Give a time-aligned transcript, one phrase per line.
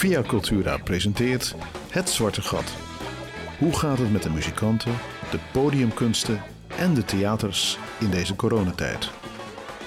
[0.00, 1.54] Via Cultura presenteert
[1.90, 2.76] Het Zwarte Gat.
[3.58, 4.92] Hoe gaat het met de muzikanten,
[5.30, 6.42] de podiumkunsten
[6.80, 9.10] en de theaters in deze coronatijd?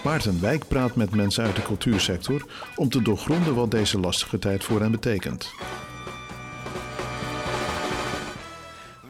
[0.03, 2.45] Maarten Wijk praat met mensen uit de cultuursector
[2.75, 5.51] om te doorgronden wat deze lastige tijd voor hen betekent.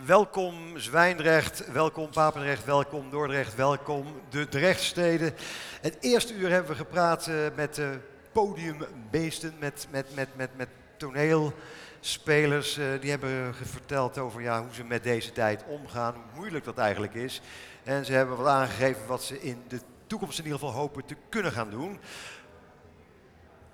[0.05, 5.33] Welkom Zwijndrecht, welkom Papendrecht, welkom Dordrecht, welkom de Drechtsteden.
[5.81, 7.99] Het eerste uur hebben we gepraat uh, met de
[8.31, 12.77] podiumbeesten, met, met, met, met, met toneelspelers.
[12.77, 16.77] Uh, die hebben verteld over ja, hoe ze met deze tijd omgaan, hoe moeilijk dat
[16.77, 17.41] eigenlijk is.
[17.83, 21.15] En ze hebben wat aangegeven wat ze in de toekomst in ieder geval hopen te
[21.29, 21.99] kunnen gaan doen.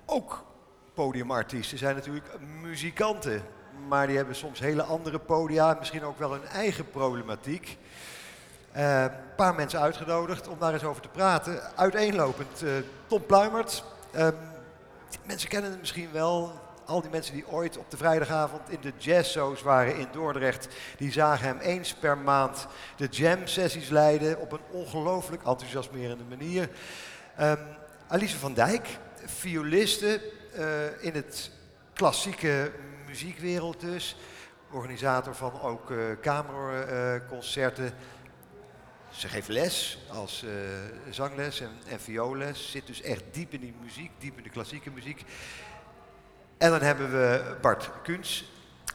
[0.06, 0.44] Ook
[0.94, 3.42] podiumartiesten zijn natuurlijk muzikanten.
[3.88, 7.78] Maar die hebben soms hele andere podia, misschien ook wel hun eigen problematiek.
[8.76, 11.76] Uh, een paar mensen uitgenodigd om daar eens over te praten.
[11.76, 12.72] Uiteenlopend uh,
[13.06, 13.84] Tom Pluimert.
[14.14, 14.28] Uh,
[15.26, 16.52] mensen kennen hem misschien wel.
[16.90, 21.12] Al die mensen die ooit op de vrijdagavond in de jazzzo's waren in Dordrecht, die
[21.12, 26.68] zagen hem eens per maand de jam-sessies leiden op een ongelooflijk enthousiasmerende manier.
[27.40, 27.58] Um,
[28.08, 28.88] Alice van Dijk,
[29.24, 30.22] violiste
[30.58, 31.50] uh, in het
[31.92, 32.72] klassieke
[33.06, 34.16] muziekwereld dus.
[34.70, 37.84] Organisator van ook uh, kamerconcerten.
[37.84, 37.90] Uh,
[39.10, 40.50] ze geeft les als uh,
[41.10, 42.70] zangles en, en vioolles.
[42.70, 45.24] Zit dus echt diep in die muziek, diep in de klassieke muziek.
[46.60, 48.50] En dan hebben we Bart Kuns,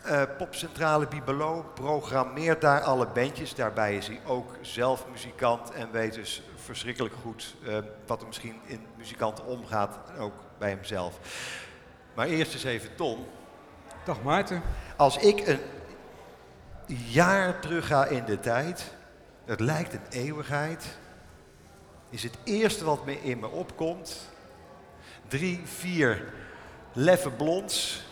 [0.05, 3.55] uh, popcentrale Bibelo, programmeert daar alle bandjes.
[3.55, 8.59] Daarbij is hij ook zelf muzikant en weet dus verschrikkelijk goed uh, wat er misschien
[8.65, 11.19] in muzikanten omgaat, ook bij hemzelf.
[12.13, 13.25] Maar eerst eens even Ton.
[14.03, 14.61] Dag Maarten.
[14.95, 15.59] Als ik een
[16.87, 18.93] jaar terug ga in de tijd,
[19.45, 20.97] het lijkt een eeuwigheid,
[22.09, 24.29] is het eerste wat me in me opkomt,
[25.27, 26.33] drie, vier
[26.95, 28.03] leffe blonds,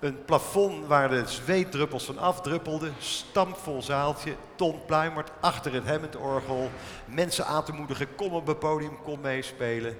[0.00, 6.70] een plafond waar de zweetdruppels van afdruppelden, stampvol zaaltje, Ton Pluimert achter het Hammond-orgel,
[7.04, 9.98] mensen aan te moedigen, kom op het podium, kom meespelen.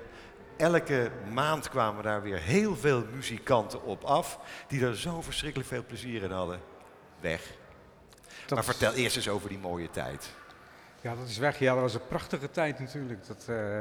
[0.56, 5.84] Elke maand kwamen daar weer heel veel muzikanten op af, die er zo verschrikkelijk veel
[5.86, 6.60] plezier in hadden.
[7.20, 7.42] Weg.
[8.47, 10.30] Dat maar vertel eerst eens over die mooie tijd.
[11.00, 11.58] Ja, dat is weg.
[11.58, 13.26] Ja, dat was een prachtige tijd natuurlijk.
[13.26, 13.78] Dat, uh,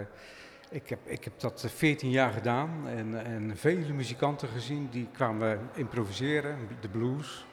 [0.70, 5.70] ik, heb, ik heb dat 14 jaar gedaan en, en vele muzikanten gezien die kwamen
[5.74, 7.46] improviseren, de blues.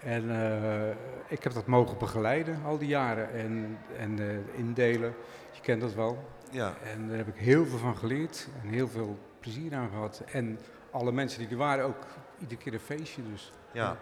[0.00, 0.88] En uh,
[1.28, 5.14] ik heb dat mogen begeleiden al die jaren en, en uh, indelen.
[5.52, 6.28] Je kent dat wel.
[6.50, 6.74] Ja.
[6.92, 10.22] En daar heb ik heel veel van geleerd en heel veel plezier aan gehad.
[10.32, 10.58] En
[10.90, 12.06] alle mensen die er waren ook
[12.38, 13.52] iedere keer een feestje dus.
[13.72, 13.96] Ja.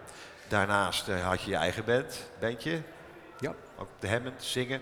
[0.47, 2.81] Daarnaast uh, had je je eigen band, bandje.
[3.39, 3.55] Ja.
[3.77, 4.81] Ook de Hammond, zingen,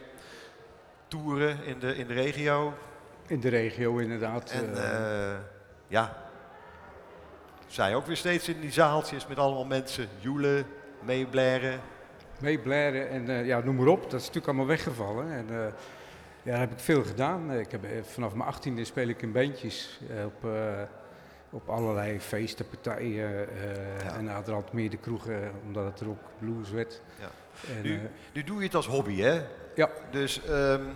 [1.08, 2.74] toeren in de, in de regio.
[3.32, 4.52] In de regio inderdaad.
[4.52, 5.38] En uh,
[5.88, 6.18] ja,
[7.68, 10.66] zij ook weer steeds in die zaaltjes met allemaal mensen joelen,
[11.00, 11.80] meeblaren.
[12.40, 14.02] Meeblaren en uh, ja, noem maar op.
[14.02, 15.32] Dat is natuurlijk allemaal weggevallen.
[15.32, 15.58] En, uh,
[16.44, 17.52] ja, daar heb ik veel gedaan.
[17.52, 20.50] Ik heb, vanaf mijn achttiende speel ik in bandjes op,
[21.50, 23.30] op allerlei feesten, partijen.
[24.04, 24.16] Ja.
[24.18, 27.02] En naderhand meer de kroegen, omdat het er ook blues werd.
[27.20, 27.30] Ja.
[27.76, 28.00] En, nu,
[28.34, 29.42] nu doe je het als hobby, hè?
[29.76, 29.90] Ja.
[30.10, 30.94] Dus um,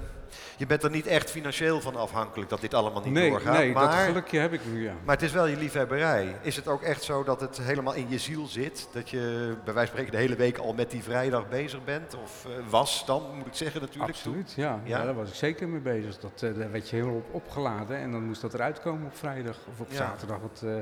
[0.57, 3.57] je bent er niet echt financieel van afhankelijk dat dit allemaal niet nee, doorgaat.
[3.57, 4.93] Nee, maar, dat gelukje heb ik nu, ja.
[5.03, 6.35] Maar het is wel je liefhebberij.
[6.41, 8.87] Is het ook echt zo dat het helemaal in je ziel zit?
[8.91, 12.15] Dat je bij wijze van spreken de hele week al met die vrijdag bezig bent?
[12.23, 14.09] Of uh, was dan, moet ik zeggen natuurlijk.
[14.09, 14.79] Absoluut, ja.
[14.83, 14.97] ja.
[14.97, 15.05] ja.
[15.05, 16.17] Daar was ik zeker mee bezig.
[16.19, 19.15] Dat, uh, daar werd je helemaal op opgeladen en dan moest dat eruit komen op
[19.17, 19.95] vrijdag of op ja.
[19.95, 20.39] zaterdag.
[20.39, 20.75] Wat, uh,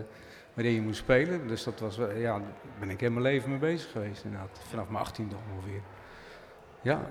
[0.54, 1.48] wanneer je moest spelen.
[1.48, 2.48] Dus dat was, ja, daar
[2.80, 4.60] ben ik heel mijn leven mee bezig geweest inderdaad.
[4.70, 5.82] Vanaf mijn achttiende ongeveer.
[6.82, 7.10] Ja.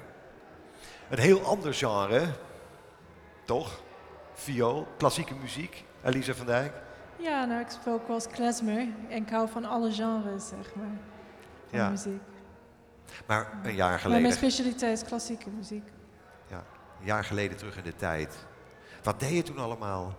[1.13, 2.27] Een heel ander genre,
[3.45, 3.81] toch?
[4.35, 5.85] Viool, klassieke muziek.
[6.05, 6.73] Elisa van Dijk.
[7.17, 8.87] Ja, nou, ik speel ook wel als klezmer.
[9.09, 10.99] En ik hou van alle genres, zeg maar,
[11.69, 11.89] van ja.
[11.89, 12.23] muziek.
[13.27, 14.11] Maar een jaar geleden...
[14.11, 15.89] Maar mijn specialiteit is klassieke muziek.
[16.47, 16.65] Ja,
[17.01, 18.47] een jaar geleden terug in de tijd.
[19.03, 20.17] Wat deed je toen allemaal?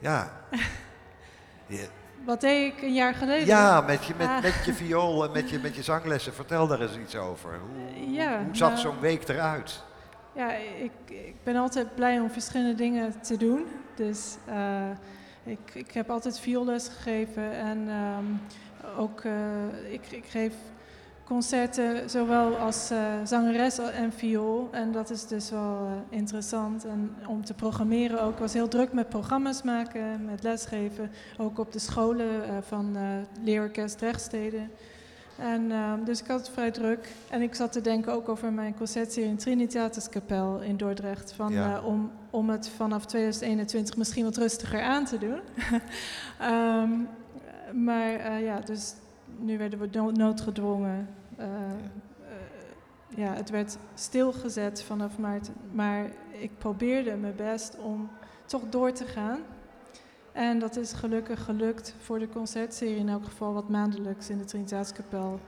[0.00, 0.32] Ja.
[1.66, 1.88] je,
[2.24, 3.46] wat deed ik een jaar geleden?
[3.46, 4.42] Ja, met je, met, ah.
[4.42, 6.34] met je viool en met je, met je zanglessen.
[6.34, 7.50] Vertel daar eens iets over.
[7.58, 9.82] Hoe, ja, hoe zat nou, zo'n week eruit?
[10.32, 13.66] Ja, ik, ik ben altijd blij om verschillende dingen te doen.
[13.94, 14.90] Dus uh,
[15.44, 18.40] ik, ik heb altijd vioolles gegeven en um,
[18.98, 20.54] ook uh, ik, ik geef
[21.30, 24.68] concerten, zowel als uh, zangeres en viool.
[24.70, 26.84] En dat is dus wel uh, interessant.
[26.84, 28.32] En om te programmeren ook.
[28.32, 31.10] Ik was heel druk met programma's maken, met lesgeven.
[31.38, 32.96] Ook op de scholen uh, van
[33.44, 34.70] Leerorkest Rechtsteden.
[35.38, 35.72] En,
[36.04, 37.08] dus ik had het vrij druk.
[37.28, 41.32] En ik zat te denken ook over mijn concertserie in Trinitatis-kapel in Dordrecht.
[41.32, 41.80] Van, ja.
[41.80, 45.40] om, om het vanaf 2021 misschien wat rustiger aan te doen.
[46.50, 47.08] um,
[47.86, 48.94] maar ja, dus
[49.38, 51.46] nu werden we noodgedwongen uh,
[53.16, 55.50] ja, het werd stilgezet vanaf maart.
[55.72, 58.10] Maar ik probeerde mijn best om
[58.46, 59.40] toch door te gaan.
[60.32, 64.44] En dat is gelukkig gelukt voor de concertserie, in elk geval wat maandelijks in de
[64.44, 65.40] Trinitaatskapel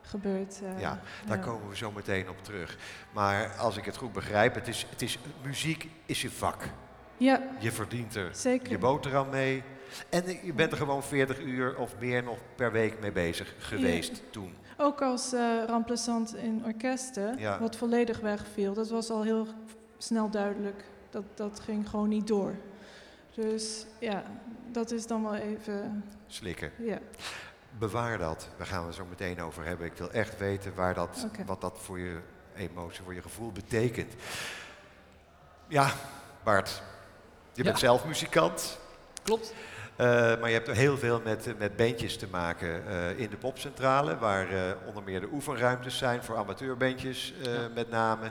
[0.00, 0.60] gebeurt.
[0.62, 2.78] Uh, ja, daar komen we zo meteen op terug.
[3.12, 6.68] Maar als ik het goed begrijp, het is, het is, muziek is je vak.
[7.16, 7.42] Ja.
[7.58, 8.70] Je verdient er Zeker.
[8.70, 9.62] je boterham mee.
[10.08, 14.22] En je bent er gewoon 40 uur of meer nog per week mee bezig geweest
[14.30, 14.54] toen.
[14.76, 18.74] Ook als uh, remplaçant in orkesten, wat volledig wegviel.
[18.74, 19.46] Dat was al heel
[19.98, 20.84] snel duidelijk.
[21.10, 22.54] Dat, dat ging gewoon niet door.
[23.34, 24.24] Dus ja,
[24.72, 26.04] dat is dan wel even...
[26.26, 26.72] Slikken.
[26.78, 26.98] Ja.
[27.78, 28.48] Bewaar dat.
[28.56, 29.86] Daar gaan we zo meteen over hebben.
[29.86, 32.20] Ik wil echt weten waar dat, wat dat voor je
[32.56, 34.12] emotie, voor je gevoel betekent.
[35.68, 35.92] Ja,
[36.42, 36.82] Bart.
[37.52, 38.78] Je bent zelf muzikant.
[39.22, 39.54] Klopt.
[39.92, 40.06] Uh,
[40.40, 44.52] maar je hebt heel veel met, met bandjes te maken uh, in de popcentrale, waar
[44.52, 47.50] uh, onder meer de oefenruimtes zijn voor amateurbandjes ja.
[47.74, 48.30] met name.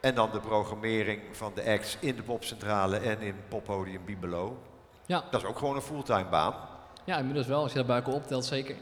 [0.00, 4.58] En dan de programmering van de acts in de popcentrale en in poppodium Bibelo.
[5.06, 5.24] Ja.
[5.30, 6.54] Dat is ook gewoon een fulltime baan.
[7.04, 8.76] Ja, inmiddels wel, als je dat bij elkaar optelt, zeker.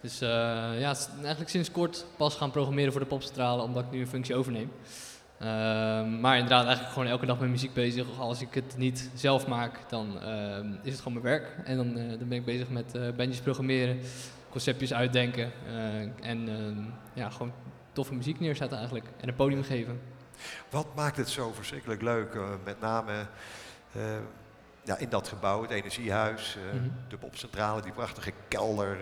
[0.00, 4.08] Dus ja, eigenlijk sinds kort pas gaan programmeren voor de popcentrale, omdat ik nu een
[4.08, 4.72] functie overneem.
[5.42, 5.46] Uh,
[6.20, 8.06] maar inderdaad, eigenlijk gewoon elke dag met muziek bezig.
[8.18, 11.56] Als ik het niet zelf maak, dan uh, is het gewoon mijn werk.
[11.64, 13.98] En dan, uh, dan ben ik bezig met bandjes programmeren,
[14.50, 15.52] conceptjes uitdenken.
[16.20, 17.52] en ehm, ja, gewoon
[17.92, 19.06] toffe muziek neerzetten eigenlijk.
[19.20, 20.00] En een podium geven.
[20.70, 22.38] Wat maakt het zo verschrikkelijk leuk?
[22.64, 23.12] met name
[24.82, 26.92] ja, in dat gebouw, het energiehuis, -hmm.
[27.08, 28.98] de popcentrale, die prachtige kelder.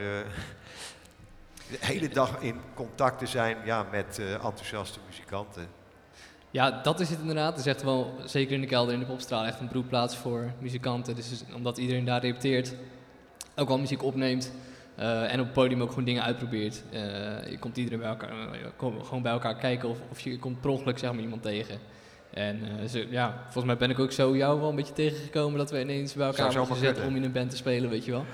[1.70, 5.68] de hele dag in contact te zijn ja, met enthousiaste muzikanten.
[6.50, 7.50] Ja, dat is het inderdaad.
[7.50, 10.52] Het is echt wel, zeker in de kelder in de popstraal, echt een beroepplaats voor
[10.58, 11.14] muzikanten.
[11.14, 12.74] Dus omdat iedereen daar repeteert,
[13.56, 14.52] ook al muziek opneemt
[14.98, 16.82] uh, en op het podium ook gewoon dingen uitprobeert.
[16.92, 17.00] Uh,
[17.50, 20.70] je komt iedereen bij elkaar, uh, gewoon bij elkaar kijken of, of je komt per
[20.70, 21.78] ongeluk zeg maar, iemand tegen.
[22.30, 25.70] En zo, ja, volgens mij ben ik ook zo jou wel een beetje tegengekomen dat
[25.70, 28.24] we ineens bij elkaar zijn gezet om in een band te spelen, weet je wel.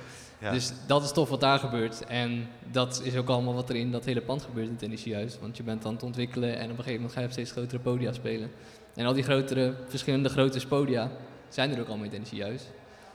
[0.51, 2.07] Dus dat is tof wat daar gebeurt.
[2.07, 5.39] En dat is ook allemaal wat er in dat hele pand gebeurt in het energiehuis.
[5.41, 7.51] Want je bent aan het ontwikkelen en op een gegeven moment ga je op steeds
[7.51, 8.51] grotere podia spelen.
[8.95, 11.11] En al die grotere, verschillende grote podia
[11.49, 12.63] zijn er ook allemaal in het energiehuis.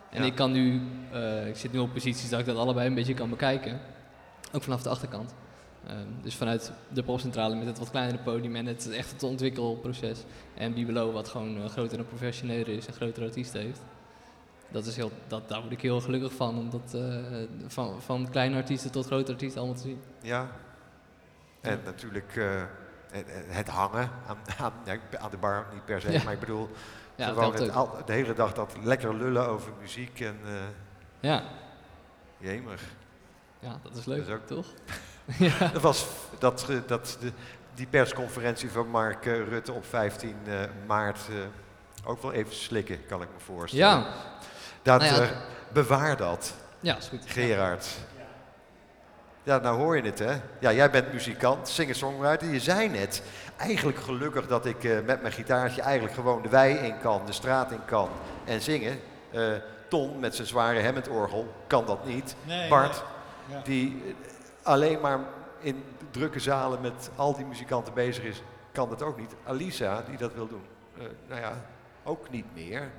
[0.10, 0.82] En ik kan nu,
[1.14, 3.80] uh, ik zit nu op posities dat ik dat allebei een beetje kan bekijken.
[4.52, 5.34] Ook vanaf de achterkant.
[5.86, 10.20] Uh, dus vanuit de popcentrale met het wat kleinere podium en het echt het ontwikkelproces.
[10.54, 13.82] En Bibelo wat gewoon uh, groter en professioneler is en grotere artiesten heeft
[14.70, 17.16] dat is heel, dat, daar word ik heel gelukkig van, om dat uh,
[17.68, 20.02] van, van kleine artiesten tot grote artiesten allemaal te zien.
[20.22, 20.48] Ja,
[21.62, 22.64] en natuurlijk uh,
[23.48, 24.74] het hangen aan, aan,
[25.20, 26.24] aan, de bar, niet per se, ja.
[26.24, 26.70] maar ik bedoel,
[27.16, 30.54] ja, gewoon het, al, de hele dag dat lekker lullen over muziek en uh,
[31.20, 31.44] ja.
[32.38, 32.82] jemig.
[33.60, 34.74] Ja, dat is leuk, dat is ook, toch?
[35.60, 35.68] ja.
[35.68, 36.08] Dat was
[36.40, 37.32] dat, dat, de,
[37.74, 40.36] die persconferentie van Mark Rutte op 15
[40.88, 41.20] maart
[42.08, 43.86] ook wel even slikken, kan ik me voorstellen.
[43.86, 44.08] Ja,
[44.88, 45.22] dat, nou ja.
[45.22, 45.30] uh,
[45.74, 46.54] bewaar dat.
[46.80, 47.24] Ja, is goed.
[47.26, 47.88] Gerard.
[49.44, 50.36] Ja, nou hoor je het hè.
[50.60, 52.48] Ja, jij bent muzikant, singer-songwriter.
[52.50, 53.22] Je zei net,
[53.58, 57.32] eigenlijk gelukkig dat ik uh, met mijn gitaartje eigenlijk gewoon de wei in kan, de
[57.32, 58.10] straat in kan
[58.46, 59.00] en zingen.
[59.32, 59.52] Uh,
[59.88, 62.36] Ton met zijn zware Hammond-orgel kan dat niet.
[62.44, 63.04] Nee, Bart,
[63.46, 63.58] nee.
[63.58, 63.64] Ja.
[63.64, 64.16] die
[64.64, 65.20] alleen maar
[65.60, 68.42] in drukke zalen met al die muzikanten bezig is,
[68.72, 69.36] kan dat ook niet.
[69.44, 70.64] Alisa, die dat wil doen,
[71.28, 71.54] nou ja,
[72.04, 72.92] ook niet meer.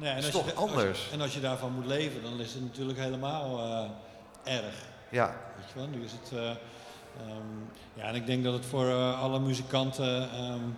[0.00, 0.98] Nee, en is als toch je, anders.
[0.98, 4.74] Als, en als je daarvan moet leven, dan is het natuurlijk helemaal uh, erg.
[5.10, 5.36] Ja.
[5.56, 6.30] Weet je wel, nu is het...
[6.32, 10.76] Uh, um, ja, en ik denk dat het voor uh, alle muzikanten um,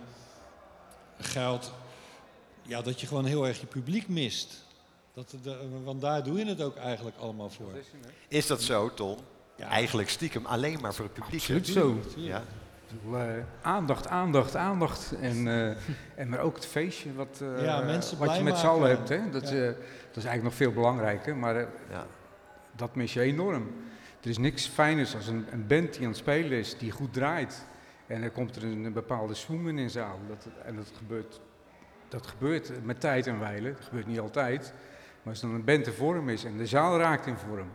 [1.19, 1.71] geldt...
[2.61, 4.63] Ja, dat je gewoon heel erg je publiek mist.
[5.13, 7.71] Dat, de, want daar doe je het ook eigenlijk allemaal voor.
[8.27, 9.17] Is dat zo, Ton?
[9.55, 9.67] Ja.
[9.67, 11.39] Eigenlijk stiekem alleen maar voor het publiek.
[11.39, 11.99] Absoluut zo.
[12.15, 12.43] Ja.
[13.11, 13.21] Uh,
[13.61, 15.15] aandacht, aandacht, aandacht.
[15.21, 15.75] En, uh,
[16.15, 19.09] en maar ook het feestje wat, uh, ja, wat je met z'n allen hebt.
[19.09, 19.29] Hè?
[19.29, 19.65] Dat, ja.
[19.65, 21.55] dat is eigenlijk nog veel belangrijker, maar
[21.89, 22.05] ja.
[22.71, 23.71] dat mis je enorm.
[24.21, 27.13] Er is niks fijners als een, een, band die aan het spelen is, die goed
[27.13, 27.65] draait.
[28.07, 30.19] En er komt er een, een bepaalde swing in zaal.
[30.27, 31.41] Dat, en dat gebeurt,
[32.07, 33.73] dat gebeurt met tijd en wijle.
[33.73, 34.73] Dat gebeurt niet altijd.
[35.23, 37.69] Maar als dan een band in vorm is en de zaal raakt in vorm,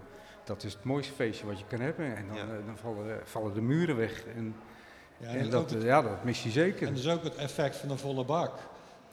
[0.45, 2.17] dat is het mooiste feestje wat je kan hebben.
[2.17, 2.43] En dan, Ja.
[2.43, 4.25] eh, dan vallen, vallen de muren weg.
[4.37, 4.55] En,
[5.21, 6.87] Ja, en en, dat, het- ja, dat mis je zeker.
[6.89, 8.53] en dus ook het effect van een volle bak.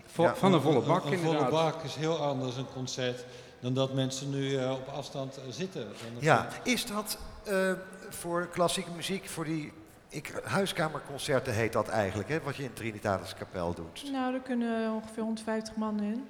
[0.06, 0.36] Vo- Ja.
[0.36, 1.74] Van een volle bak Een, een volle inderdaad.
[1.74, 3.26] bak is heel anders een concert
[3.60, 5.82] dan dat mensen nu eh, op afstand eh, zitten.
[5.82, 7.72] En dat- Ja, is dat eh,
[8.10, 9.72] voor klassieke muziek, voor die
[10.10, 14.12] ik, huiskamerconcerten heet dat eigenlijk, hè, wat je in Trinitatis Kapel doet?
[14.12, 16.28] Nou, er kunnen ongeveer 150 man in.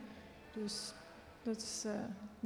[0.53, 0.93] Dus
[1.43, 1.91] dat is, eh,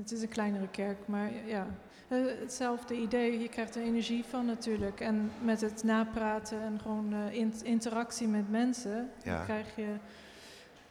[0.02, 1.68] het is een kleinere kerk, maar ja,
[2.10, 3.40] hetzelfde idee.
[3.40, 5.00] Je krijgt er energie van natuurlijk.
[5.00, 9.36] En met het napraten en gewoon eh, in- interactie met mensen, Ja.
[9.36, 9.88] dan krijg je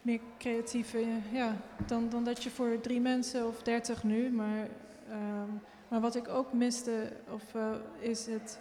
[0.02, 1.56] meer creatieve, ja,
[1.86, 4.30] dan, dan dat je voor drie mensen of dertig nu.
[4.30, 4.68] Maar,
[5.08, 5.48] ehm,
[5.88, 8.58] maar wat ik ook miste, of, eh, is het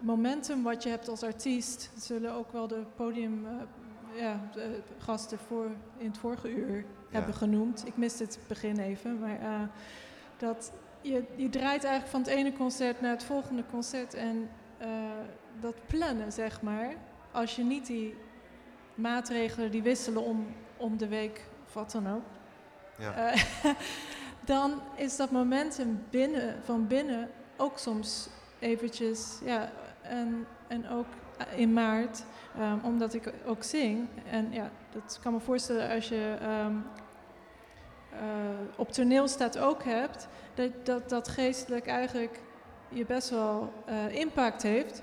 [0.00, 1.90] momentum wat je hebt als artiest.
[1.94, 3.52] Dat zullen ook wel de podium, eh,
[4.20, 4.40] ja,
[5.48, 7.86] voor, in het vorige uur hebben genoemd.
[7.86, 9.60] Ik miste het begin even, maar eh,
[10.36, 10.72] dat
[11.04, 14.88] je, je draait eigenlijk van het ene concert naar het volgende concert en eh,
[15.60, 16.94] dat plannen, zeg maar,
[17.32, 18.14] als je niet die
[18.94, 20.46] maatregelen die wisselen om,
[20.76, 22.22] om de week of wat dan ook,
[22.98, 23.12] Ja.
[23.14, 23.40] eh,
[24.44, 29.70] dan is dat momentum binnen, van binnen ook soms eventjes, ja,
[30.02, 31.06] en, en ook
[31.56, 32.24] in maart,
[32.58, 34.08] ehm, omdat ik ook zing.
[34.30, 37.03] En ja, dat kan me voorstellen als je ehm, eh,
[38.76, 42.40] op toneel staat ook hebt, dat, dat dat geestelijk eigenlijk
[42.88, 45.02] je best wel eh, impact heeft.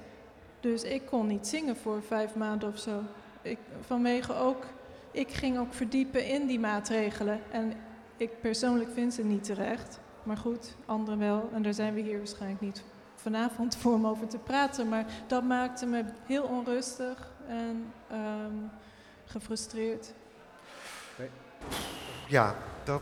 [0.60, 3.02] Dus ik kon niet zingen voor vijf maanden of zo.
[3.42, 4.64] Ik, vanwege ook,
[5.12, 7.40] ik ging ook verdiepen in die maatregelen.
[7.52, 7.74] En
[8.18, 10.00] ik persoonlijk vind ze niet terecht.
[10.24, 11.50] Maar goed, anderen wel.
[11.54, 12.84] En daar zijn we hier waarschijnlijk niet
[13.16, 14.90] vanavond voor om over te praten.
[14.90, 18.56] Maar dat maakte me heel onrustig en ehm,
[19.26, 20.14] gefrustreerd.
[22.32, 23.02] Ja, dat,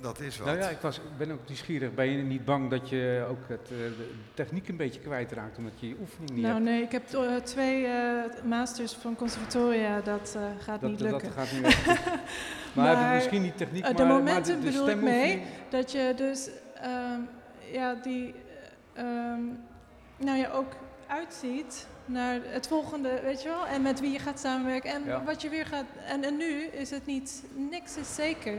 [0.00, 0.46] dat is wat.
[0.46, 1.94] Nou ja, ik was, ik ben ook nieuwsgierig.
[1.94, 5.72] Ben je niet bang dat je ook het, eh, de techniek een beetje kwijtraakt omdat
[5.76, 6.64] je je oefening niet Nou hebt?
[6.64, 10.00] nee, ik heb eh, twee eh, masters van conservatoria.
[10.00, 11.22] Dat eh, gaat Dat, niet lukken.
[11.22, 11.84] dat gaat niet werken.
[12.74, 15.42] maar, Maar, misschien niet techniek, maar de maar momenten de, de bedoel ik mee.
[15.68, 17.20] Dat je dus, ehm,
[17.72, 18.34] ja, die,
[18.92, 19.40] ehm,
[20.16, 20.72] nou ja, ook
[21.06, 23.66] uitziet naar het volgende, weet je wel?
[23.66, 25.24] En met wie je gaat samenwerken en Ja.
[25.24, 25.84] wat je weer gaat...
[26.06, 28.58] En, en nu is het niet, niks is zeker.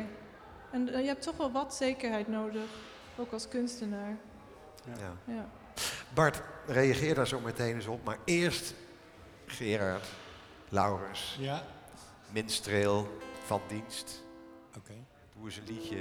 [0.71, 2.61] En eh, je hebt toch wel wat zekerheid nodig,
[3.15, 4.17] ook als kunstenaar.
[4.99, 5.33] Ja.
[5.33, 5.45] Ja.
[6.13, 8.03] Bart, reageer daar zo meteen eens op.
[8.03, 8.73] Maar eerst
[9.45, 10.05] Gerard,
[10.69, 11.63] Laurens, Ja,
[12.31, 14.23] minstreel van dienst.
[14.77, 14.93] oké.
[15.35, 15.97] Doe eens een liedje.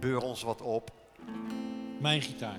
[0.00, 0.90] Beur ons wat op.
[2.00, 2.58] Mijn gitaar.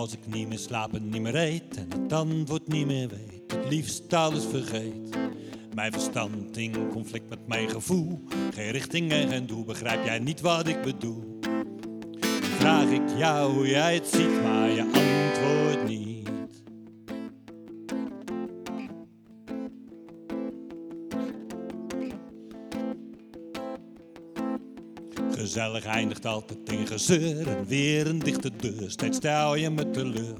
[0.00, 3.52] Als ik niet meer slaap en niet meer eet en het antwoord niet meer weet,
[3.52, 5.16] het liefst alles vergeet.
[5.74, 10.40] Mijn verstand in conflict met mijn gevoel, geen richting en geen doel, begrijp jij niet
[10.40, 11.38] wat ik bedoel?
[12.58, 15.39] Vraag ik jou hoe jij het ziet, maar je antwoordt
[25.50, 28.90] Gezellig eindigt altijd in gezeur en weer een dichte deur.
[28.90, 30.34] Steeds stel je me teleur.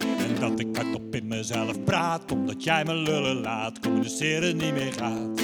[0.00, 4.92] En dat ik hardop in mezelf praat, omdat jij me lullen laat, communiceren niet meer
[4.92, 5.40] gaat.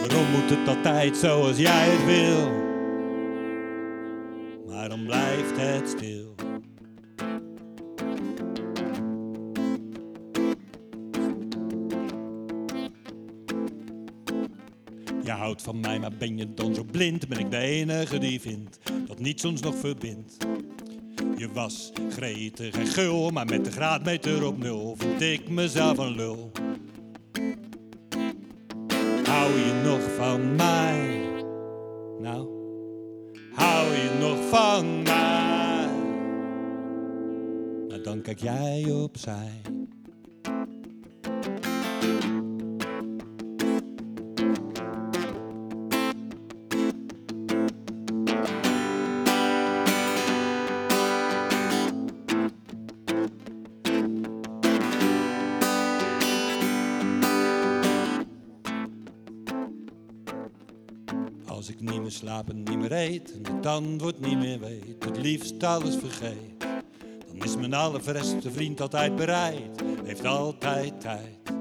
[0.00, 2.60] Waarom moet het altijd zoals jij het wil?
[4.88, 6.31] Dan blijft het stil.
[15.60, 17.28] Van mij, maar ben je dan zo blind?
[17.28, 20.36] Ben ik de enige die vindt dat niets ons nog verbindt?
[21.36, 26.14] Je was gretig en gul, maar met de graadmeter op nul vind ik mezelf een
[26.14, 26.52] lul.
[29.24, 31.20] Hou je nog van mij?
[32.20, 32.48] Nou,
[33.52, 35.86] hou je nog van mij?
[37.88, 39.81] Nou, dan kijk jij opzij.
[61.62, 65.04] Als ik niet meer slaap en niet meer eet en het antwoord niet meer weet,
[65.04, 66.60] het liefst alles vergeet,
[67.26, 71.52] dan is mijn allerverste vriend altijd bereid, heeft altijd tijd.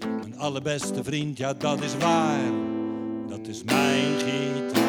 [0.00, 2.50] Mijn allerbeste vriend, ja dat is waar,
[3.28, 4.85] dat is mijn gitaar.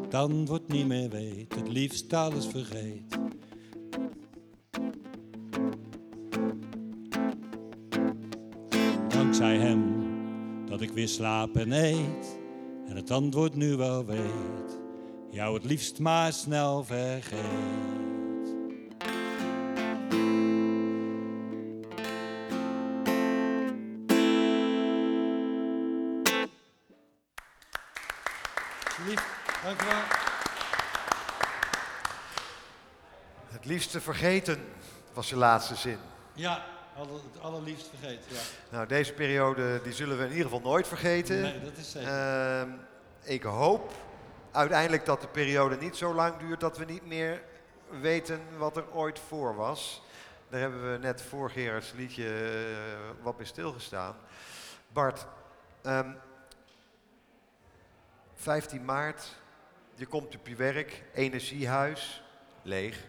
[0.00, 3.18] Het antwoord niet meer weet, het liefst alles vergeet.
[9.08, 10.06] Dankzij hem
[10.66, 12.38] dat ik weer slaap en eet
[12.86, 14.80] en het antwoord nu wel weet,
[15.30, 18.07] jou het liefst maar snel vergeet.
[33.78, 34.64] Liefste vergeten
[35.12, 35.98] was de laatste zin.
[36.32, 36.64] Ja,
[36.96, 38.24] alle- het allerliefst vergeten.
[38.34, 38.40] Ja.
[38.70, 41.40] Nou, deze periode die zullen we in ieder geval nooit vergeten.
[41.40, 42.08] Nee, dat is zeker.
[42.08, 42.70] Ehm,
[43.22, 43.92] ik hoop
[44.52, 47.42] uiteindelijk dat de periode niet zo lang duurt dat we niet meer
[48.00, 50.02] weten wat er ooit voor was.
[50.48, 54.16] Daar hebben we net voor Gerards liedje eh, wat bij stilgestaan.
[54.92, 55.26] Bart,
[55.82, 56.10] ehm,
[58.34, 59.36] 15 maart,
[59.94, 62.22] je komt op je werk, energiehuis,
[62.62, 63.06] leeg.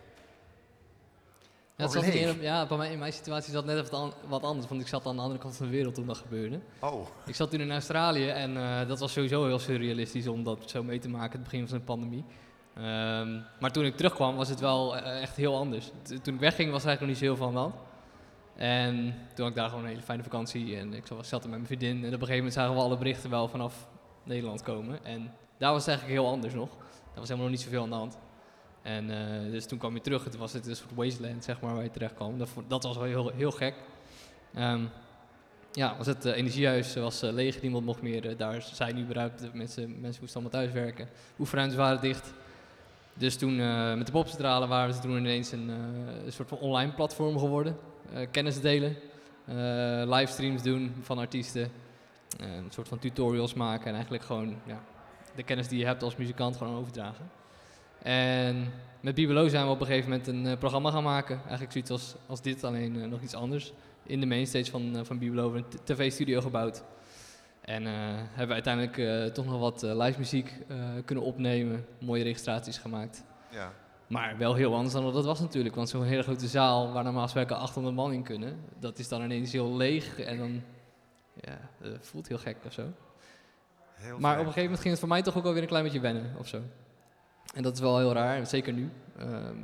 [1.80, 4.44] Ja, het zat ja, bij mij in mijn situatie zat net even wat an- wat
[4.44, 6.60] anders, want ik zat aan de andere kant van de wereld toen dat gebeurde.
[6.80, 10.70] Oh, Ik zat toen in Australië en eh, dat was sowieso heel surrealistisch om dat
[10.70, 12.24] zo mee te maken, het begin van de pandemie.
[12.76, 15.92] Ehm, maar toen ik terugkwam was het wel eh, echt heel anders.
[16.02, 17.76] T- toen ik wegging was er eigenlijk nog niet zo heel de hand.
[18.56, 18.96] En
[19.34, 21.60] toen had ik daar gewoon een hele fijne vakantie en ik zat zat er met
[21.60, 21.98] mijn vriendin.
[21.98, 23.88] En op een gegeven moment zagen we alle berichten wel vanaf
[24.24, 25.06] Nederland komen.
[25.06, 26.70] En daar was het eigenlijk heel anders nog.
[26.78, 28.18] Daar was helemaal nog niet zoveel aan de hand.
[28.82, 31.74] En eh, dus toen kwam je terug toen was het een soort wasteland zeg maar,
[31.74, 32.38] waar je terecht kwam.
[32.38, 33.74] Dat, dat was wel heel, heel gek.
[34.54, 34.82] Ehm,
[35.72, 39.54] ja, was het eh, energiehuis was eh, leeg, niemand mocht meer eh, daar zijn überhaupt.
[39.54, 41.10] Mensen, mensen moesten allemaal thuis werken.
[41.40, 42.34] Oefenruimtes waren dicht.
[43.14, 46.58] Dus toen eh, met de popcentrale waren ze toen ineens een, eh, een soort van
[46.58, 47.78] online platform geworden.
[48.14, 48.96] Eh, kennis delen,
[49.46, 49.56] eh,
[50.06, 51.72] livestreams doen van artiesten,
[52.40, 54.82] eh, een soort van tutorials maken en eigenlijk gewoon ja,
[55.36, 57.30] de kennis die je hebt als muzikant gewoon overdragen.
[58.02, 61.40] En met Bibelo zijn we op een gegeven moment een eh, programma gaan maken.
[61.42, 63.74] Eigenlijk zoiets als, als dit, alleen eh, nog iets anders.
[64.04, 66.84] In de mainstage van, eh, van Bibelo hebben we een tv-studio gebouwd.
[67.62, 70.54] En hebben we uiteindelijk toch nog wat live muziek
[71.06, 71.86] kunnen opnemen.
[72.00, 73.24] Mooie registraties gemaakt.
[73.52, 73.74] ja.
[74.10, 75.76] Maar wel heel anders dan dat het was natuurlijk.
[75.76, 79.22] Want zo'n hele grote zaal waar normaal gesproken 800 man in kunnen, dat is dan
[79.22, 80.20] ineens heel leeg.
[80.20, 80.62] En dan
[81.42, 82.84] ja, eh, voelt heel gek of zo.
[83.94, 85.84] Heel Maar op een gegeven moment ging het voor mij toch ook alweer een klein
[85.84, 86.62] beetje wennen of zo.
[87.54, 88.90] En dat is wel heel raar, zeker nu.
[89.18, 89.56] Ehm,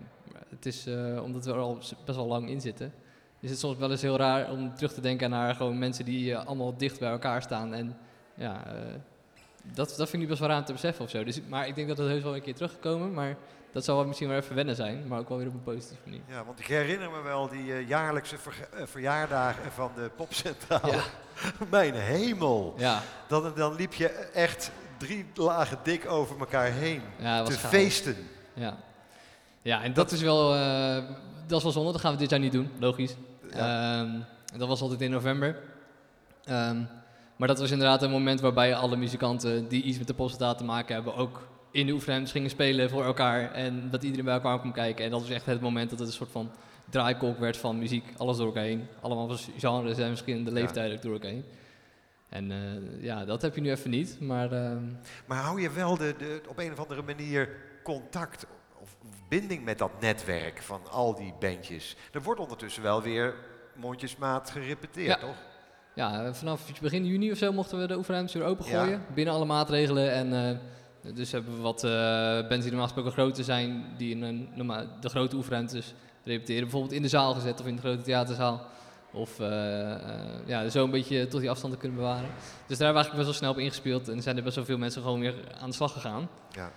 [0.50, 2.94] het is, eh, omdat we er al best wel lang in zitten,
[3.40, 6.34] is het soms wel eens heel raar om terug te denken naar gewoon mensen die
[6.34, 7.74] eh, allemaal dicht bij elkaar staan.
[7.74, 7.98] En
[8.34, 8.74] ja, eh,
[9.74, 11.24] dat, dat vind ik nu best wel raar om te beseffen of zo.
[11.24, 13.38] Dus, maar ik denk dat het heus wel een keer teruggekomen, maar
[13.72, 16.02] dat zal wel misschien wel even wennen zijn, maar ook wel weer op een positieve
[16.06, 16.22] manier.
[16.28, 18.36] Ja, want ik herinner me wel die jaarlijkse
[18.84, 20.92] verjaardagen van de popcentrale.
[20.92, 21.04] Ja.
[21.70, 22.74] Mijn hemel.
[22.78, 27.02] Ja, Dan, dan liep je echt drie lagen dik over elkaar heen.
[27.20, 27.72] ja te gaaf.
[27.72, 28.16] feesten.
[28.54, 28.78] Ja.
[29.62, 31.04] ja, en dat is wel, eh,
[31.48, 31.92] dat is wel zonde.
[31.92, 33.16] Dat gaan we dit jaar niet doen, logisch.
[33.54, 34.00] Ja.
[34.02, 34.20] Ehm,
[34.58, 35.60] dat was altijd in november.
[36.46, 36.82] Ehm,
[37.36, 40.64] maar dat was inderdaad een moment waarbij alle muzikanten die iets met de popstad te
[40.64, 43.52] maken hebben, ook in de oefenruimtes gingen spelen voor elkaar.
[43.52, 45.06] En dat iedereen bij elkaar kwam kijken.
[45.06, 46.52] En dat was echt het moment dat het een soort van
[46.90, 48.06] draaikolk werd van muziek.
[48.18, 48.88] Alles door elkaar heen.
[49.02, 50.56] Allemaal genres en verschillende Ja.
[50.56, 51.46] leeftijden ook door elkaar heen.
[52.36, 54.20] En eh, ja, dat heb je nu even niet.
[54.20, 54.84] Maar ehm,
[55.26, 57.50] Maar hou je wel de, de, op een of andere manier
[57.84, 58.46] contact
[58.82, 58.98] of
[59.30, 61.96] binding met dat netwerk van al die bandjes?
[62.12, 63.36] Er wordt ondertussen wel weer
[63.76, 65.28] mondjesmaat gerepeteerd, Ja.
[65.28, 65.36] toch?
[65.94, 68.90] Ja, vanaf begin juni of zo mochten we de oefenruimtes weer opengooien.
[68.90, 69.06] Ja.
[69.14, 70.12] Binnen alle maatregelen.
[70.12, 71.92] En eh, dus hebben we wat eh
[72.40, 74.50] bands die normaal gesproken groter zijn, die in een,
[75.02, 75.94] de grote oefenruimtes
[76.24, 76.62] repeteren.
[76.62, 78.62] Bijvoorbeeld in de zaal gezet of in de grote theaterzaal.
[79.16, 79.48] Of eh,
[80.46, 82.30] ja, zo een beetje tot die afstand te kunnen bewaren.
[82.68, 84.08] Dus daar hebben we eigenlijk best wel snel op ingespeeld.
[84.08, 86.30] En zijn er best wel veel mensen gewoon weer aan de slag gegaan.
[86.52, 86.72] Ja.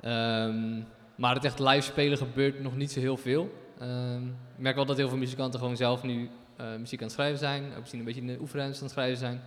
[0.00, 0.80] Ehm,
[1.16, 3.52] maar het echt live spelen gebeurt nog niet zo heel veel.
[3.78, 7.14] Ehm, ik merk wel dat heel veel muzikanten gewoon zelf nu eh, muziek aan het
[7.14, 7.64] schrijven zijn.
[7.72, 9.40] Ook misschien een beetje in de oefenruimtes aan het schrijven zijn.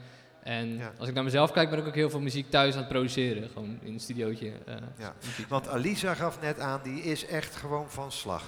[0.43, 0.91] En Ja.
[0.99, 3.49] als ik naar mezelf kijk, ben ik ook heel veel muziek thuis aan het produceren.
[3.49, 4.51] Gewoon in een studiootje.
[4.97, 5.13] Ja.
[5.49, 8.43] Want Alisa gaf net aan, die is echt gewoon van slag.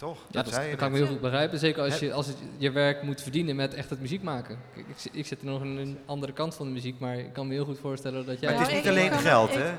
[0.00, 0.18] Toch?
[0.30, 1.58] Ja, dat, zei je dat kan ik me heel goed begrijpen.
[1.58, 4.58] Zeker als je, als het je werk moet verdienen met echt het muziek maken.
[4.74, 7.18] Kijk, ik, zit- ik zit er nog aan een andere kant van de muziek, maar
[7.18, 8.50] ik kan me heel goed voorstellen dat jij...
[8.50, 9.70] Maar het is niet alleen geld, hè?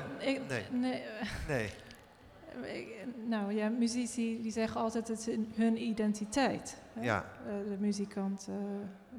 [0.70, 1.02] nee,
[1.48, 1.70] Nee.
[3.26, 6.76] Nou ja, muzici die zeggen altijd het is hun identiteit.
[6.92, 7.24] hè, Ja.
[7.46, 8.46] eh, de muzikant.
[8.48, 8.54] eh.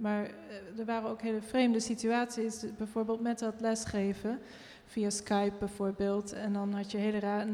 [0.02, 4.40] maar eh, er waren ook hele vreemde situaties, bijvoorbeeld met dat lesgeven.
[4.86, 6.34] Via Skype bijvoorbeeld.
[6.34, 7.48] En dan had je hele raar,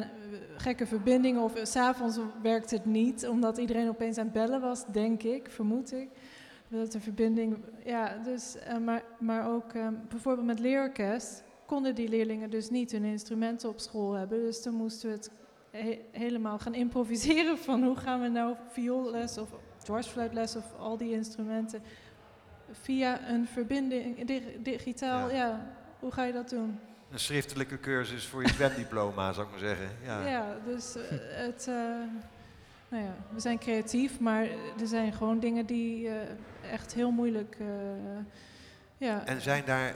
[0.57, 1.41] gekke verbindingen.
[1.41, 5.49] Of s s'avonds werkte het niet, omdat iedereen opeens aan het bellen was, denk ik,
[5.49, 6.09] vermoed ik.
[6.67, 9.73] Dat de verbinding, ja, dus, maar, maar ook
[10.09, 11.43] bijvoorbeeld met leerorkest.
[11.65, 14.39] konden die leerlingen dus niet hun instrumenten op school hebben.
[14.39, 15.31] Dus dan moesten we het
[15.71, 19.49] he- helemaal gaan improviseren van hoe gaan we nou vioolles of
[19.83, 21.81] dwarsfluitles of al die instrumenten
[22.71, 25.35] via een verbinding, dig- digitaal, Ja.
[25.35, 25.73] ja.
[25.99, 26.79] hoe ga je dat doen?
[27.11, 29.87] Een schriftelijke cursus voor je zwemdiploma, zou ik maar zeggen.
[30.03, 30.27] Ja.
[30.27, 31.73] Ja, dus eh, het, eh,
[32.89, 34.43] nou ja, we zijn creatief, maar
[34.79, 36.15] er zijn gewoon dingen die eh,
[36.71, 37.57] echt heel moeilijk,
[38.97, 39.25] ja.
[39.25, 39.95] En zijn daar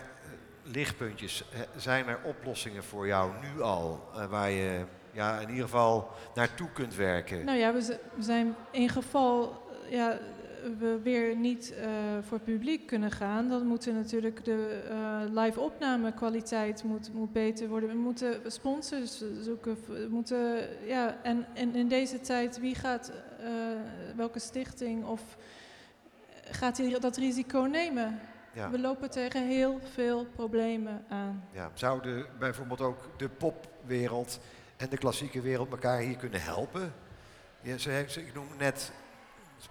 [0.63, 1.43] lichtpuntjes,
[1.75, 6.95] zijn er oplossingen voor jou nu al, waar je ja, in ieder geval naartoe kunt
[6.95, 7.45] werken?
[7.45, 10.17] Nou ja, we, zijn in geval eh, ja,
[10.79, 11.87] we weer niet eh,
[12.21, 17.67] voor publiek kunnen gaan, dan moeten natuurlijk de eh, live opname kwaliteit moet, moet beter
[17.67, 17.89] worden.
[17.89, 19.77] We moeten sponsors zoeken.
[19.87, 23.11] We moeten, ja, en, en in deze tijd, wie gaat,
[24.15, 25.21] welke stichting of
[26.51, 28.19] gaat die dat risico nemen?
[28.53, 28.69] Ja.
[28.69, 31.43] We lopen tegen heel veel problemen aan.
[31.51, 31.71] Ja.
[31.73, 34.39] Zouden bijvoorbeeld ook de popwereld
[34.83, 36.93] en de klassieke wereld elkaar hier kunnen helpen?
[37.61, 38.91] Ja, ze heeft, ik noem net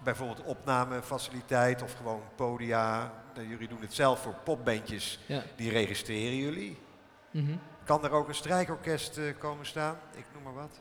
[0.03, 3.13] bijvoorbeeld opnamefaciliteit of gewoon podia.
[3.49, 5.43] Jullie doen het zelf voor popbandjes, Ja.
[5.55, 6.77] die registreren jullie.
[7.31, 7.55] Mhm.
[7.83, 9.97] Kan er ook een strijkorkest eh, komen staan?
[10.15, 10.79] Ik noem maar wat.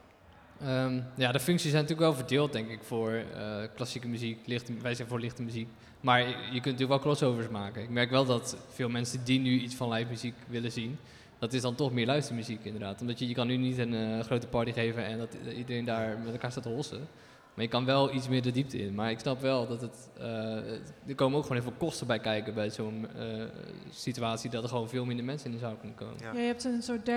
[0.60, 4.46] Ehm, ja, de functies zijn natuurlijk wel verdeeld, denk ik, voor eh, klassieke muziek.
[4.46, 5.68] Lichte, wij zijn voor lichte muziek.
[6.00, 7.82] Maar je, je kunt natuurlijk wel crossovers maken.
[7.82, 10.98] Ik merk wel dat veel mensen die nu iets van live muziek willen zien,
[11.42, 13.00] dat is dan toch meer luistermuziek inderdaad.
[13.00, 16.18] Omdat je, je kan nu niet een eh, grote party geven en dat iedereen daar
[16.18, 17.08] met elkaar staat te hossen.
[17.54, 18.94] Maar je kan wel iets meer de diepte in.
[18.94, 20.10] Maar ik snap wel dat het.
[20.18, 23.44] eh, er komen ook gewoon heel veel kosten bij kijken bij zo'n eh,
[23.90, 24.50] situatie.
[24.50, 26.16] Dat er gewoon veel minder mensen in de zaal kunnen komen.
[26.20, 26.32] Ja.
[26.32, 27.10] Ja, je hebt een soort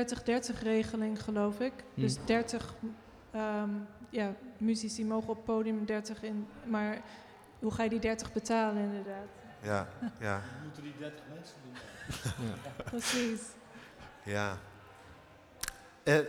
[0.58, 1.74] 30-30 regeling, geloof ik.
[1.94, 2.02] Hm.
[2.02, 2.74] Dus 30
[3.32, 3.70] ehm,
[4.10, 6.48] ja, muzici mogen op podium 30 in.
[6.68, 7.02] Maar
[7.60, 9.28] hoe ga je die 30 betalen, inderdaad?
[9.64, 9.88] Ja,
[10.20, 11.74] ja, Moeten die 30 mensen doen?
[12.48, 12.84] Ja.
[12.84, 13.42] Precies.
[14.26, 14.58] Ja.
[16.04, 16.20] Eh,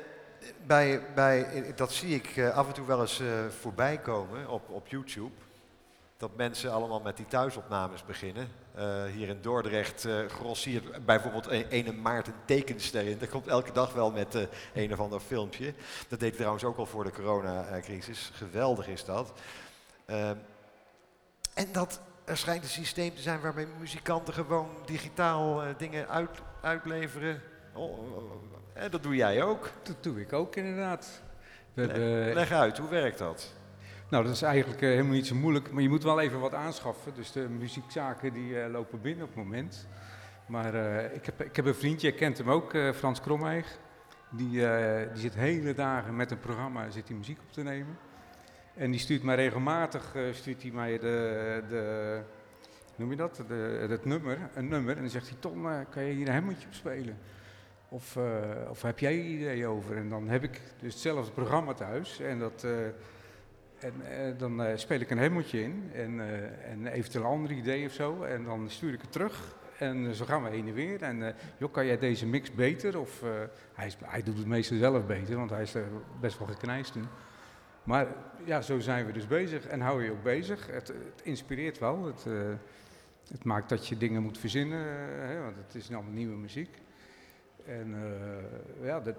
[0.66, 3.26] bij, bij, dat zie ik eh, af en toe wel eens eh,
[3.60, 5.34] voorbij komen op, op YouTube.
[6.16, 8.48] Dat mensen allemaal met die thuisopnames beginnen.
[9.12, 13.18] Hier in Dordrecht uh, grossiert bijvoorbeeld een, ene Maarten Tekenster in.
[13.18, 15.74] Dat komt elke dag wel met een of ander filmpje.
[16.08, 18.30] Dat deed hij trouwens ook al voor de coronacrisis.
[18.34, 19.32] Geweldig is dat.
[20.04, 20.36] Ehm,
[21.54, 27.42] en dat er schijnt een systeem te zijn waarmee muzikanten gewoon digitaal dingen uit, uitleveren.
[27.76, 27.98] Oh.
[28.72, 29.70] En dat doe jij ook.
[29.82, 31.22] Dat doe ik ook inderdaad.
[31.74, 33.54] We Leg, hebben- leg uit, hoe werkt dat?
[34.10, 36.54] Nou, dat is eigenlijk eh, helemaal niet zo moeilijk, maar je moet wel even wat
[36.54, 37.14] aanschaffen.
[37.14, 39.88] Dus de muziekzaken die eh, lopen binnen op het moment.
[40.46, 43.78] Maar eh, ik, heb, ik heb een vriendje, je kent hem ook, eh, Frans Kromheeg.
[44.30, 47.98] Die, eh, die zit hele dagen met een programma, zit die muziek op te nemen.
[48.74, 52.20] En die stuurt mij regelmatig, eh, stuurt hij mij de, de,
[52.96, 54.94] noem je dat, de, het nummer, een nummer.
[54.94, 57.18] En dan zegt hij, Tom, eh, kan je hier een hemmetje op spelen?
[57.88, 59.96] Of, eh, of heb jij ideeën over?
[59.96, 62.20] En dan heb ik dus hetzelfde programma thuis.
[62.20, 62.86] En, dat, eh,
[63.78, 65.90] en eh, dan speel ik een hemeltje in.
[65.92, 66.20] En,
[66.64, 68.22] en eventueel een ander idee of zo.
[68.22, 69.54] En dan stuur ik het terug.
[69.78, 71.02] En zo gaan we heen en weer.
[71.02, 72.98] En joh, kan jij deze mix beter?
[72.98, 73.22] Of
[73.74, 75.74] hij, hij doet het meestal zelf beter, want hij is
[76.20, 77.06] best wel geknijst in.
[77.84, 78.06] Maar
[78.44, 79.66] ja, zo zijn we dus bezig.
[79.66, 80.66] En hou je ook bezig.
[80.66, 82.04] Het, het inspireert wel.
[82.04, 82.24] Het,
[83.28, 84.86] het maakt dat je dingen moet verzinnen.
[85.26, 86.70] hè, want het is allemaal nieuwe muziek.
[87.66, 87.94] En
[88.80, 89.14] eh, ja, dat,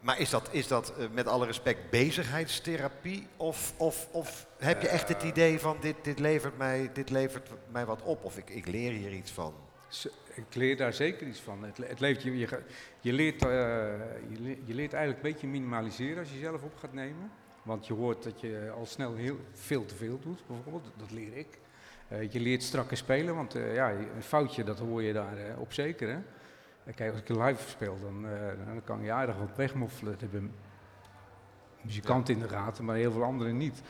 [0.00, 3.26] Maar is dat, is dat eh, met alle respect bezigheidstherapie?
[3.36, 7.48] Of, of, of heb je echt het idee van dit, dit, levert mij, dit levert
[7.72, 8.24] mij wat op?
[8.24, 9.54] Of ik, ik leer hier iets van?
[10.34, 11.64] Ik leer daar zeker iets van.
[11.64, 12.48] Het, het leeft, je, je,
[13.00, 13.48] je, leert, eh,
[14.28, 17.30] je, le- je leert eigenlijk een beetje minimaliseren als je zelf op gaat nemen.
[17.62, 20.84] Want je hoort dat je al snel heel veel te veel doet, bijvoorbeeld.
[20.84, 21.58] Dat, dat leer ik.
[22.08, 25.60] Eh, je leert strakker spelen, want eh, ja, een foutje, dat hoor je daar eh,
[25.60, 26.08] op zeker.
[26.08, 26.18] Hè?
[26.94, 30.12] Kijk, als ik live speel, dan, eh, dan kan je aardig wat wegmoffelen.
[30.12, 30.50] Dat hebben
[31.82, 33.82] muzikanten in de gaten, maar heel veel anderen niet.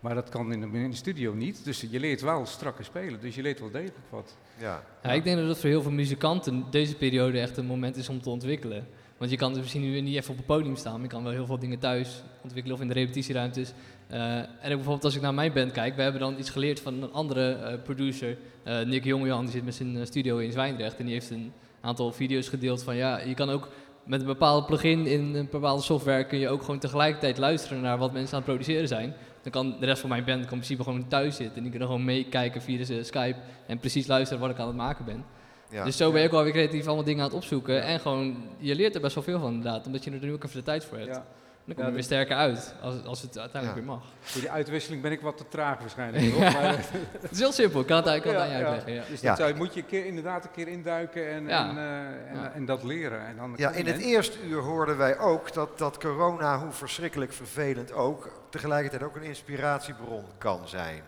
[0.00, 1.64] Maar dat kan in de, in de studio niet.
[1.64, 3.20] Dus je leert wel strakker spelen.
[3.20, 4.36] Dus je leert wel degelijk wat.
[4.58, 7.96] Ja, Ja, ik denk dat het voor heel veel muzikanten deze periode echt een moment
[7.96, 8.86] is om te ontwikkelen.
[9.16, 11.22] Want je kan dus misschien nu niet even op het podium staan, maar je kan
[11.22, 13.72] wel heel veel dingen thuis ontwikkelen of in de repetitieruimtes.
[14.06, 16.80] Eh, en ook bijvoorbeeld als ik naar mijn band kijk, we hebben dan iets geleerd
[16.80, 20.98] van een andere eh, producer, eh, Nick Jongejan, die zit met zijn studio in Zwijndrecht
[20.98, 21.52] en die heeft een
[21.84, 23.68] aantal video's gedeeld van ja, je kan ook
[24.04, 27.98] met een bepaalde plugin in een bepaalde software kun je ook gewoon tegelijkertijd luisteren naar
[27.98, 29.14] wat mensen aan het produceren zijn.
[29.42, 31.70] Dan kan de rest van mijn band kan in principe gewoon thuis zitten en die
[31.70, 35.24] kunnen gewoon meekijken via de Skype en precies luisteren wat ik aan het maken ben.
[35.70, 35.84] ja.
[35.84, 37.82] Dus zo ben je ook wel weer creatief allemaal dingen aan het opzoeken.
[37.82, 40.44] En gewoon, je leert er best wel veel van inderdaad, omdat je er nu ook
[40.44, 41.14] even de tijd voor hebt.
[41.14, 41.26] Ja.
[41.66, 43.86] Dan kom je weer sterker uit, als, als het uiteindelijk Ja.
[43.86, 44.04] weer mag.
[44.20, 46.24] Voor die uitwisseling ben ik wat te traag waarschijnlijk.
[46.32, 46.74] hoor, maar, eh,
[47.20, 48.92] Het is heel simpel, ik kan het eigenlijk al aan je uitleggen.
[48.92, 49.02] Ja.
[49.08, 49.28] Dus Ja.
[49.28, 51.68] dat zou- moet je keer, inderdaad een keer induiken en, Ja.
[51.68, 52.50] en, eh, en, Ja.
[52.52, 53.26] en dat leren.
[53.26, 57.32] En dan Ja, in het eerste uur hoorden wij ook dat, dat corona, hoe verschrikkelijk
[57.32, 61.02] vervelend ook, tegelijkertijd ook een inspiratiebron kan zijn.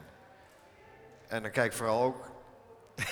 [1.28, 2.24] En dan kijk ik vooral ook.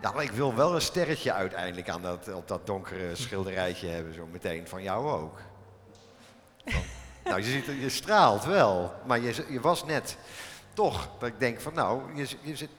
[0.00, 0.08] ja.
[0.08, 4.14] ja, maar ik wil wel een sterretje uiteindelijk aan dat, op dat donkere schilderijtje hebben,
[4.14, 4.68] zo meteen.
[4.68, 5.38] Van jou ook.
[7.24, 10.16] Nou, je, ziet, je straalt wel, maar je, je was net
[10.74, 12.70] toch dat ik denk van nou, je, je, zit,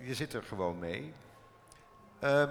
[0.00, 1.12] je zit er gewoon mee.
[2.18, 2.50] Ehm,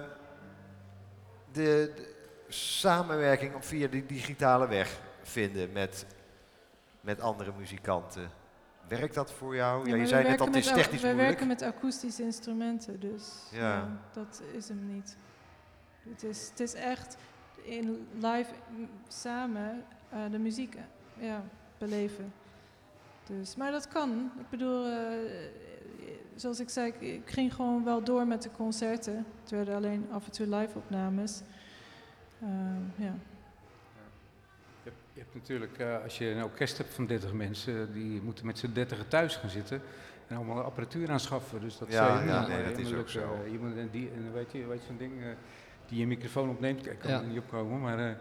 [1.52, 2.14] de, de
[2.48, 6.06] samenwerking op via die digitale weg vinden met,
[7.00, 8.30] met andere muzikanten.
[8.88, 9.88] Werkt dat voor jou?
[9.88, 11.28] Ja, je we zei net het is technisch We moeilijk.
[11.28, 13.58] werken met akoestische instrumenten, dus Ja.
[13.60, 13.88] ja.
[14.12, 15.16] dat is hem niet.
[16.08, 17.16] Het is, het is echt
[17.62, 18.50] in live
[19.08, 20.82] samen eh, de muziek eh,
[21.26, 21.42] ja,
[21.78, 22.32] beleven.
[23.26, 24.30] Dus, maar dat kan.
[24.38, 25.18] Ik bedoel, eh,
[26.34, 29.26] zoals ik zei, ik, ik ging gewoon wel door met de concerten.
[29.40, 31.40] Het werden alleen af en toe live opnames.
[32.42, 33.14] Ehm, ja.
[35.14, 38.58] Je hebt, natuurlijk, eh, als je een orkest hebt van 30 mensen, die moeten met
[38.58, 39.82] z'n 30 thuis gaan zitten
[40.26, 41.60] en allemaal apparatuur aanschaffen.
[41.60, 43.20] Dus dat Ja, niet, nee, eh, dat is ook zo.
[43.44, 45.26] eh, je moet een die, en weet je, weet je zo'n ding, eh,
[45.88, 46.86] die je microfoon opneemt.
[46.86, 47.18] Ik kan Ja.
[47.20, 48.14] er niet opkomen, maar eh,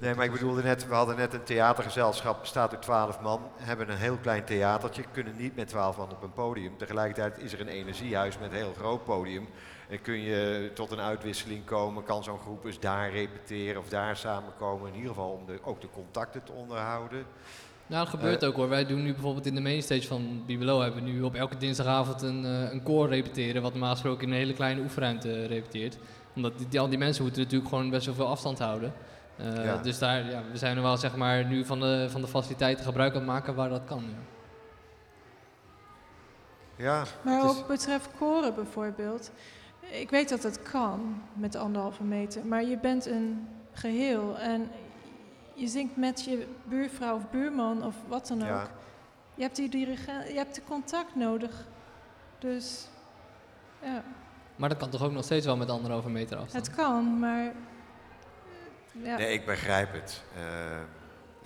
[0.00, 3.90] Nee, maar ik bedoelde net, we hadden net een theatergezelschap, bestaat uit twaalf man, hebben
[3.90, 6.76] een heel klein theatertje, kunnen niet met twaalf man op een podium.
[6.76, 9.46] Tegelijkertijd is er een energiehuis met een heel groot podium.
[9.88, 14.16] En kun je tot een uitwisseling komen, kan zo'n groep eens daar repeteren of daar
[14.16, 14.88] samenkomen.
[14.88, 17.24] In ieder geval om de, ook de contacten te onderhouden.
[17.86, 18.68] Nou, dat gebeurt Eh, ook hoor.
[18.68, 22.22] Wij doen nu bijvoorbeeld in de mainstage van Bibelo hebben we nu op elke dinsdagavond
[22.22, 25.98] een, eh, een koor repeteren, wat normaal gesproken in een hele kleine oefenruimte repeteert.
[26.34, 28.92] Omdat die, die- al die mensen moeten natuurlijk gewoon best wel veel afstand houden.
[29.36, 29.76] Eh, Ja.
[29.76, 32.84] Dus daar, ja, we zijn er wel zeg maar nu van de, van de faciliteiten
[32.84, 34.04] gebruik aan het maken waar dat kan.
[36.76, 36.84] Ja.
[36.84, 39.30] Ja, Maar ook betreft koren bijvoorbeeld.
[39.90, 44.70] Ik weet dat het kan met anderhalve meter, maar je bent een geheel en
[45.54, 48.48] je zingt met je buurvrouw of buurman of wat dan ook.
[48.48, 48.68] ja.
[49.34, 51.66] Je hebt die dirigent, je hebt de contact nodig.
[52.38, 52.88] Dus
[53.82, 54.02] ja,
[54.56, 56.66] Maar dat kan toch ook nog steeds wel met anderhalve meter afstand?
[56.66, 57.52] het kan, maar
[58.92, 59.16] ja.
[59.16, 60.22] Nee, ik begrijp het.
[60.36, 60.42] Eh,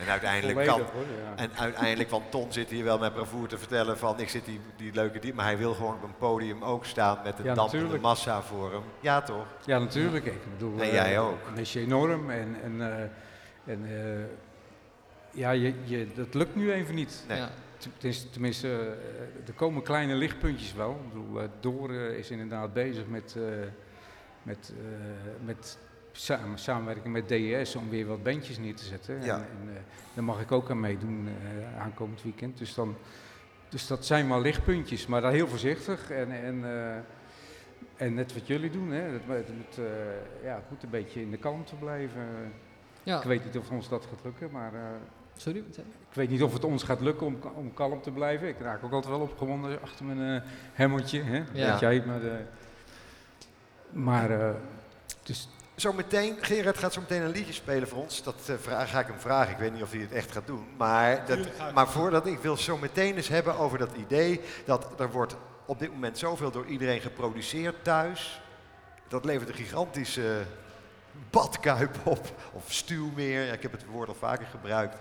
[0.02, 1.02] en uiteindelijk kan, volledig hoor.
[1.02, 1.42] Ja.
[1.42, 4.60] En uiteindelijk, want Ton zit hier wel met bravoer te vertellen van ik zit die,
[4.76, 7.54] die leuke die, maar hij wil gewoon op een podium ook staan met een Ja,
[7.54, 8.02] dampende natuurlijk.
[8.02, 8.82] massa voor hem.
[9.00, 9.46] Ja toch?
[9.64, 10.24] Ja, natuurlijk.
[10.24, 11.38] Ik bedoel, En eh, jij ook.
[11.54, 14.24] Mis je enorm en, en, eh, en eh,
[15.30, 17.24] ja, je, je, dat lukt nu even niet.
[17.28, 17.38] Nee.
[17.38, 17.50] Ja.
[17.98, 18.96] Tenminste, tenminste
[19.46, 20.90] er komen kleine lichtpuntjes wel.
[20.90, 23.42] Ik bedoel, Door is inderdaad bezig met, eh,
[24.42, 25.78] met, eh, met
[26.12, 29.22] samen, samenwerking met DES om weer wat bandjes neer te zetten.
[29.22, 29.36] Ja.
[29.36, 29.80] En, en eh,
[30.14, 32.58] daar mag ik ook aan meedoen eh, aankomend weekend.
[32.58, 32.96] Dus, dan,
[33.68, 36.10] dus dat zijn maar lichtpuntjes, maar dan heel voorzichtig.
[36.10, 36.96] En, en, eh,
[38.06, 39.00] en net wat jullie doen, hè.
[39.02, 39.84] Het, moet- het, moet, eh,
[40.44, 42.22] ja, het moet een beetje in de kalmte blijven.
[43.02, 43.16] Ja.
[43.18, 44.74] Ik weet niet of ons dat gaat lukken, maar...
[44.74, 44.80] eh,
[45.36, 45.92] Sorry, wat zei je?
[46.08, 48.48] ik weet niet of het ons gaat lukken om, om kalm te blijven.
[48.48, 51.22] Ik raak ook altijd wel opgewonden achter mijn eh hemmeltje.
[51.22, 51.36] Hè?
[51.52, 51.70] Ja.
[51.70, 52.32] Weet jij, maar eh,
[53.92, 54.54] maar eh,
[55.22, 58.22] dus, Zometeen, Gerard gaat zo meteen een liedje spelen voor ons.
[58.22, 59.52] Dat eh, vra- ga ik hem vragen.
[59.52, 60.66] Ik weet niet of hij het echt gaat doen.
[60.76, 61.38] Maar, dat,
[61.74, 65.78] maar voordat ik wil zo meteen eens hebben over dat idee dat er wordt op
[65.78, 68.42] dit moment zoveel door iedereen geproduceerd thuis.
[69.08, 70.42] Dat levert een gigantische
[71.30, 72.26] badkuip op.
[72.52, 73.44] Of stuwmeer.
[73.44, 74.96] Ja, ik heb het woord al vaker gebruikt.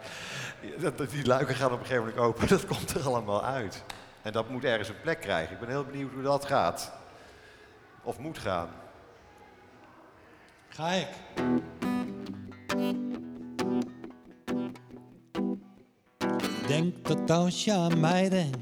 [1.12, 2.48] Die luiken gaan op een gegeven moment open.
[2.58, 3.84] Dat komt er allemaal uit.
[4.22, 5.54] En dat moet ergens een plek krijgen.
[5.54, 6.92] Ik ben heel benieuwd hoe dat gaat.
[8.02, 8.70] Of moet gaan.
[10.74, 11.08] Ga ik.
[16.68, 18.58] Denk dat als je aan mij denkt,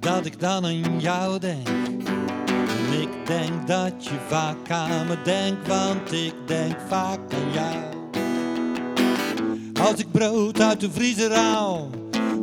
[0.00, 1.68] dat ik dan aan jou denk.
[1.68, 7.76] En ik denk dat je vaak aan me denkt, want ik denk vaak aan jou.
[9.86, 11.90] Als ik brood uit de vriezer haal,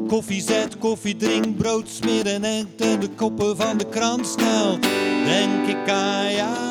[0.07, 4.79] koffie zet, koffie drink, brood smeren en de koppen van de krant snel,
[5.25, 6.68] denk ik aan jou.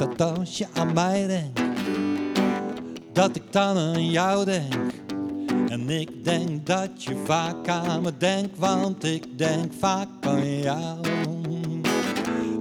[0.00, 1.60] Dat als je aan mij denkt,
[3.12, 4.92] dat ik dan aan jou denk.
[5.68, 10.98] En ik denk dat je vaak aan me denkt, want ik denk vaak aan jou.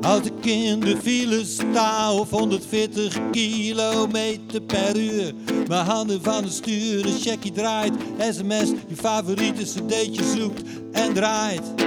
[0.02, 5.34] Als ik in de file sta of 140 kilometer per uur.
[5.67, 7.93] Mijn handen van het stuur, een checkie draait.
[8.32, 11.78] SMS, je favoriete cd'tje zoekt en draait.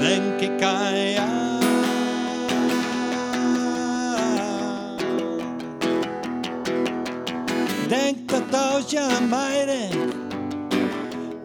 [0.00, 1.55] Denk ik aan jou.
[7.88, 10.14] Denk dat als je aan mij denkt,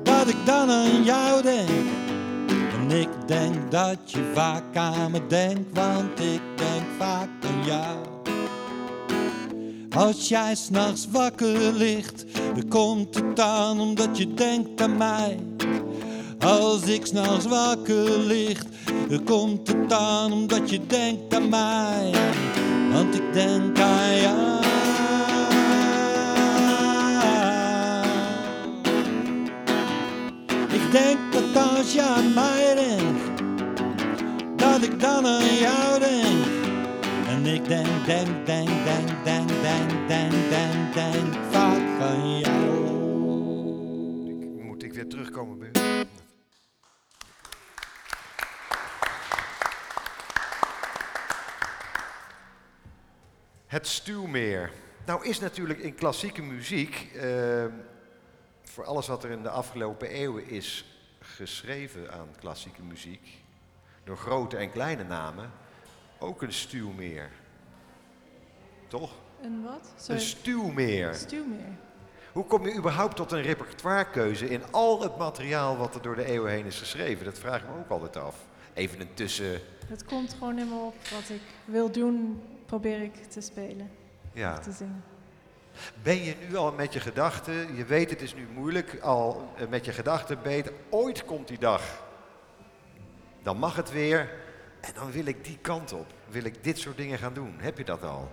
[0.04, 1.70] dat ik dan aan jou denk.
[2.80, 7.98] En ik denk dat je vaak aan me denkt, want ik denk vaak aan jou.
[9.96, 15.40] Als jij s'nachts wakker ligt, dan komt het aan omdat je denkt aan mij.
[16.40, 18.68] Als ik s'nachts wakker ligt,
[19.10, 22.12] dan komt het aan omdat je denkt aan mij.
[22.92, 24.61] Want ik denk aan jou.
[30.74, 33.42] Ik denk dat als je aan mij denkt,
[34.56, 36.46] dat ik dan aan jou denk.
[37.28, 42.92] En ik denk, denk, denk, denk, denk, denk, denk, denk, denk vaak aan jou.
[44.64, 45.72] Moet ik weer terugkomen bij?
[53.68, 54.72] Het stuwmeer.
[55.06, 57.66] Nou is natuurlijk in klassieke muziek, eh,
[58.74, 60.86] voor alles wat er in de afgelopen eeuwen is
[61.20, 63.28] geschreven aan klassieke muziek,
[64.04, 65.52] door grote en kleine namen,
[66.20, 67.30] ook een stuwmeer.
[68.88, 69.12] Toch?
[69.42, 69.94] Een wat?
[69.96, 70.22] Een Sorry.
[70.22, 71.14] stuwmeer.
[71.16, 71.78] Stuwmeer.
[72.32, 76.26] Hoe kom je überhaupt tot een repertoirekeuze in al het materiaal wat er door de
[76.26, 77.26] eeuwen heen is geschreven?
[77.26, 78.36] Dat vraag ik me ook altijd af.
[78.74, 79.62] Even een tussen.
[79.88, 80.96] Het komt gewoon me op.
[81.12, 83.92] Wat ik wil doen, probeer ik te spelen,
[84.34, 84.60] Ja.
[84.60, 85.04] te zingen.
[86.04, 89.68] Ben je nu al met je gedachten, je weet het is nu moeilijk, al eh,
[89.68, 92.04] met je gedachten beter, ooit komt die dag.
[93.44, 94.30] Dan mag het weer
[94.82, 96.06] en dan wil ik die kant op.
[96.30, 97.54] Wil ik dit soort dingen gaan doen.
[97.58, 98.32] Heb je dat al?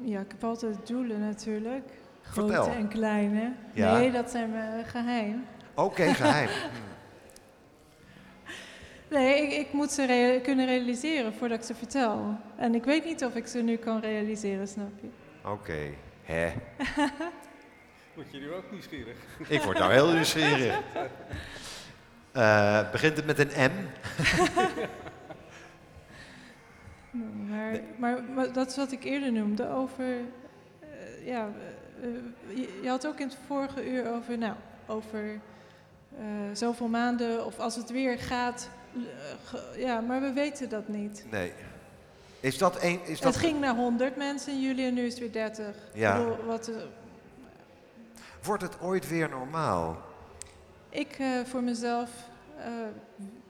[0.00, 1.88] Ja, ik heb altijd doelen natuurlijk.
[2.22, 2.48] Vertel.
[2.62, 3.52] Grote en kleine.
[3.72, 3.92] Ja.
[3.98, 5.44] Nee, dat zijn mijn geheim.
[5.74, 6.48] Oké, geheim.
[9.10, 12.36] Nee, ik, ik moet ze rea- kunnen realiseren voordat ik ze vertel.
[12.56, 15.08] En ik weet niet of ik ze nu kan realiseren, snap je?
[15.46, 15.90] Oké,
[16.22, 16.52] hè.
[18.14, 19.16] Word je nu ook nieuwsgierig?
[19.48, 20.80] Ik word nou heel nieuwsgierig.
[22.32, 23.74] Eh, begint het met een M?
[27.10, 30.04] Nee, Maar, maar, maar dat is wat ik eerder noemde over.
[30.80, 31.48] eh, ja,
[32.02, 32.08] eh,
[32.56, 34.38] je, je had ook in het vorige uur over.
[34.38, 34.54] Nou,
[34.86, 35.40] over
[36.18, 38.70] eh, zoveel maanden of als het weer gaat.
[39.44, 41.26] ge- ja, maar we weten dat niet.
[41.30, 41.52] Nee.
[42.46, 43.00] Is dat een...
[43.04, 45.76] Is dat Het ging naar 100 mensen in juli en nu is het weer 30.
[45.92, 46.18] Ja.
[46.18, 46.74] Bedoel, wat, eh,
[48.42, 50.04] Wordt het ooit weer normaal?
[50.88, 52.10] ik eh, voor mezelf
[52.58, 52.66] eh,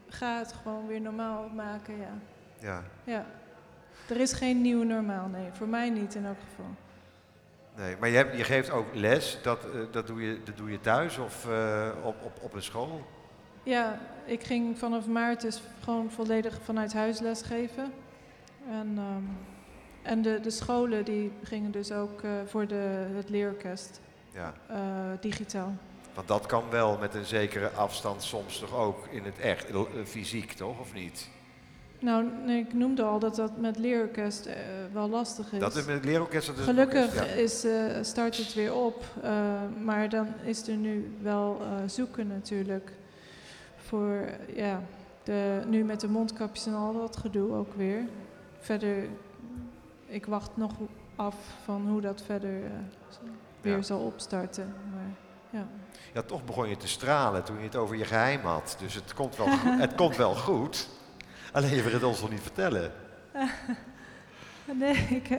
[0.09, 2.19] ga het gewoon weer normaal maken, ja.
[2.59, 2.83] Ja.
[3.05, 3.27] ja.
[4.09, 5.49] Er is geen nieuw normaal, nee.
[5.53, 6.71] Voor mij niet in elk geval.
[7.77, 10.81] Nee, maar je, hebt, je geeft ook les, dat, dat, doe, je, dat doe je
[10.81, 11.47] thuis of
[12.05, 13.07] op, op, op een school?
[13.63, 17.93] Ja, ik ging vanaf maart dus gewoon volledig vanuit huis lesgeven.
[18.71, 19.23] En, ehm,
[20.03, 24.01] en de, de scholen die gingen dus ook eh, voor de, het leerorkest
[24.33, 24.77] Ja, eh,
[25.21, 25.75] digitaal.
[26.15, 29.81] want dat kan wel met een zekere afstand soms toch ook in het echt, eh,
[30.05, 31.29] fysiek toch, of niet?
[31.99, 34.49] Nou, nee, ik noemde al dat dat met leerorkest
[34.93, 35.59] wel lastig is.
[35.59, 36.47] Dat is met leerorkest...
[36.47, 37.23] dat is Gelukkig ja.
[37.25, 37.67] is,
[38.01, 39.05] start het weer op,
[39.83, 42.93] maar dan is er nu wel zoeken natuurlijk
[43.77, 44.83] voor, ja,
[45.23, 48.05] de, nu met de mondkapjes en al dat gedoe ook weer.
[48.67, 49.09] Verder,
[50.07, 50.73] ik wacht nog
[51.17, 52.71] af van hoe dat verder eh,
[53.61, 53.83] weer Ja.
[53.83, 54.75] zal opstarten.
[54.95, 55.11] Maar,
[55.51, 55.67] ja.
[56.15, 58.77] Ja, toch begon je te stralen toen je het over je geheim had.
[58.79, 59.47] Dus het komt wel,
[59.79, 60.89] het komt wel goed.
[61.53, 62.93] Alleen je wil het ons nog niet vertellen.
[64.79, 65.31] Nee, ik...
[65.31, 65.39] eh,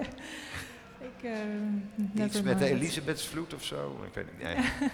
[1.00, 1.32] ik eh,
[1.96, 2.66] never Iets met de.
[2.66, 4.00] Elisabethsvloed of zo?
[4.08, 4.44] Ik weet het niet.
[4.48, 4.92] Nee.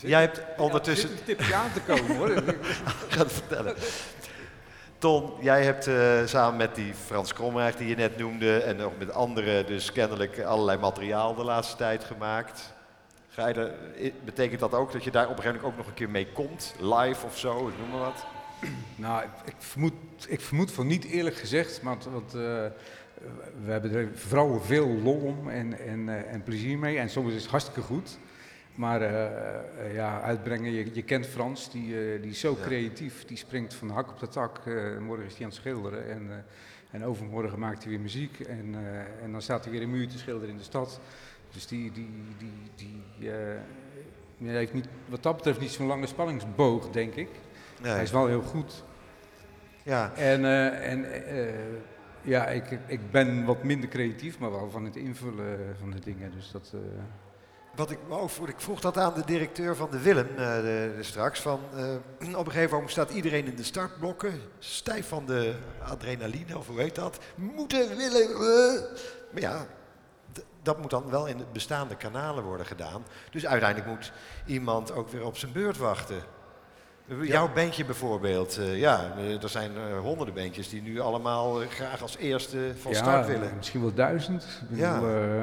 [0.10, 1.10] Jij hebt ondertussen...
[1.10, 2.30] Er zit een tipje aan te komen hoor.
[2.30, 2.56] Ik
[3.08, 3.74] ga het vertellen.
[5.02, 8.92] Ton, jij hebt eh, samen met die Frans Kromreich die je net noemde en nog
[8.98, 12.72] met anderen dus kennelijk allerlei materiaal de laatste tijd gemaakt.
[13.28, 13.72] Ga je
[14.24, 16.32] betekent dat ook dat je daar op een gegeven moment ook nog een keer mee
[16.32, 16.74] komt?
[16.80, 18.24] Live of zo, ik noem maar wat.
[18.96, 19.92] Nou, ik, vermoed,
[20.28, 22.40] ik vermoed van niet eerlijk gezegd, want, want eh,
[23.64, 26.98] we hebben er vooral veel lol om en, en, eh, en plezier mee.
[26.98, 28.18] En soms is het hartstikke goed.
[28.74, 29.24] Maar eh,
[29.86, 32.64] eh, ja, uitbrengen, je, je kent Frans, die, eh, die is zo Ja.
[32.64, 33.24] creatief.
[33.24, 34.58] Die springt van de hak op de tak.
[34.66, 36.44] Eh, morgen is hij aan het schilderen en,
[36.90, 38.40] en overmorgen maakt hij weer muziek.
[38.40, 38.74] En,
[39.22, 41.00] en dan staat hij weer een muur te schilderen in de stad.
[41.52, 42.52] Dus die, die, die,
[43.18, 43.30] die
[44.48, 47.28] hij heeft niet, wat dat betreft niet zo'n lange spanningsboog, denk ik.
[47.82, 48.02] Hij Nee.
[48.02, 48.84] is wel heel goed.
[49.82, 50.44] Ja, En,
[50.82, 51.06] en
[52.22, 56.30] ja, ik, ik ben wat minder creatief, maar wel van het invullen van de dingen.
[56.30, 56.74] Dus dat,
[57.76, 60.54] Wat ik me ook vroeg, ik vroeg dat aan de directeur van de Willem eh,
[60.54, 61.40] de, de straks.
[61.40, 65.54] Van, eh, op een gegeven moment staat iedereen in de startblokken, stijf van de
[65.84, 67.18] adrenaline, of hoe heet dat?
[67.34, 68.22] Moeten, willen.
[68.30, 68.82] eh.
[69.32, 69.66] Maar ja,
[70.62, 73.04] dat moet dan wel in de bestaande kanalen worden gedaan.
[73.30, 74.12] Dus uiteindelijk moet
[74.46, 76.16] iemand ook weer op zijn beurt wachten.
[77.22, 81.68] Jouw bandje bijvoorbeeld, eh, ja, eh, er zijn eh, honderden bandjes die nu allemaal eh,
[81.68, 83.48] graag als eerste van start willen.
[83.50, 84.62] eh, Misschien wel duizend.
[84.70, 84.94] Ik Ja.
[85.00, 85.42] bedoel, eh,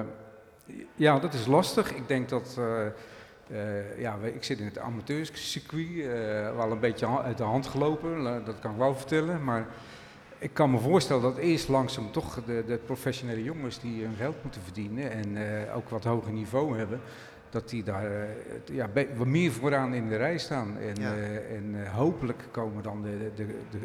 [0.95, 1.93] ja, dat is lastig.
[1.95, 2.55] Ik denk dat.
[2.59, 7.67] eh, eh, ja, ik zit in het amateurcircuit, eh wel een beetje uit de hand
[7.67, 9.43] gelopen, dat kan ik wel vertellen.
[9.43, 9.65] Maar
[10.37, 14.35] ik kan me voorstellen dat eerst langzaam toch de, de professionele jongens die hun geld
[14.43, 15.37] moeten verdienen en
[15.73, 16.99] ook wat hoger niveau hebben,
[17.49, 18.11] dat die daar
[18.71, 20.77] ja, wat meer vooraan in de rij staan.
[20.77, 21.13] En, Ja.
[21.55, 23.77] en hopelijk komen dan de, de, de,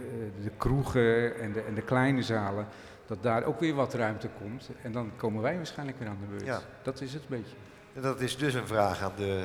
[0.42, 2.66] de kroegen en de, en de kleine zalen,
[3.06, 4.68] dat daar ook weer wat ruimte komt.
[4.82, 6.44] En dan komen wij waarschijnlijk weer aan de beurt.
[6.44, 6.60] Ja.
[6.82, 7.56] Dat is het een beetje.
[7.94, 9.44] En Dat is dus een vraag aan de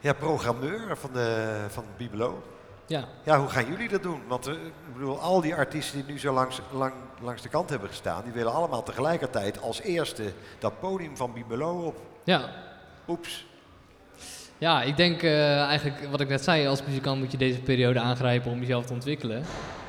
[0.00, 2.42] ja, programmeur van, de, van Bibelo.
[2.86, 4.20] Ja, Ja, hoe gaan jullie dat doen?
[4.28, 7.70] Want eh, ik bedoel, al die artiesten die nu zo langs, lang, langs de kant
[7.70, 11.96] hebben gestaan, die willen allemaal tegelijkertijd als eerste dat podium van Bibelo op.
[12.24, 12.64] ja.
[13.08, 13.46] Oeps.
[14.58, 18.00] Ja, ik denk eh, eigenlijk wat ik net zei, als muzikant moet je deze periode
[18.00, 19.44] aangrijpen om jezelf te ontwikkelen.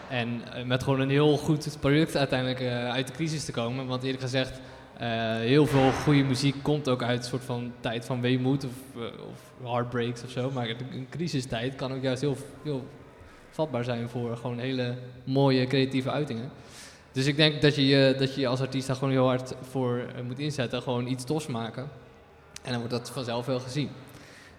[0.09, 3.87] En eh, met gewoon een heel goed product uiteindelijk eh, uit de crisis te komen.
[3.87, 4.59] Want eerlijk gezegd,
[4.97, 9.01] eh, heel veel goede muziek komt ook uit een soort van tijd van weemoed of,
[9.29, 10.51] of heartbreaks of zo.
[10.51, 12.85] Maar een crisistijd kan ook juist heel,
[13.49, 16.51] vatbaar zijn voor gewoon hele mooie creatieve uitingen.
[17.11, 20.39] Dus ik denk dat je dat je als artiest daar gewoon heel hard voor moet
[20.39, 20.81] inzetten.
[20.81, 21.89] Gewoon iets tofs maken.
[22.63, 23.89] En dan wordt dat vanzelf wel gezien.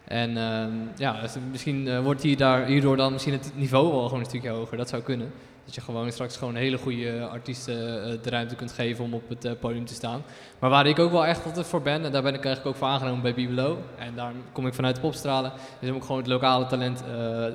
[0.08, 4.04] En ehm, ja, dus misschien eh, wordt hier daar, hierdoor dan misschien het niveau wel
[4.04, 4.76] gewoon een stukje hoger.
[4.76, 5.32] Dat zou kunnen.
[5.64, 9.28] Dat je gewoon straks gewoon hele goede artiesten eh, de ruimte kunt geven om op
[9.28, 10.22] het eh, podium te staan.
[10.58, 12.82] Maar waar ik ook wel echt altijd voor ben, en daar ben ik eigenlijk ook
[12.82, 13.78] voor aangenomen bij Bibelo.
[13.98, 16.98] En daar kom ik vanuit popstralen, is om gewoon het lokale talent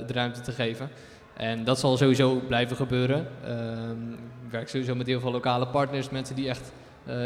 [0.08, 0.90] de ruimte te geven.
[1.34, 3.28] En dat zal sowieso blijven gebeuren.
[3.46, 4.12] Ehm,
[4.46, 6.72] ik werk sowieso met heel veel lokale partners, mensen die echt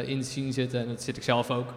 [0.06, 0.80] in de scene zitten.
[0.80, 1.74] En dat zit ik zelf ook.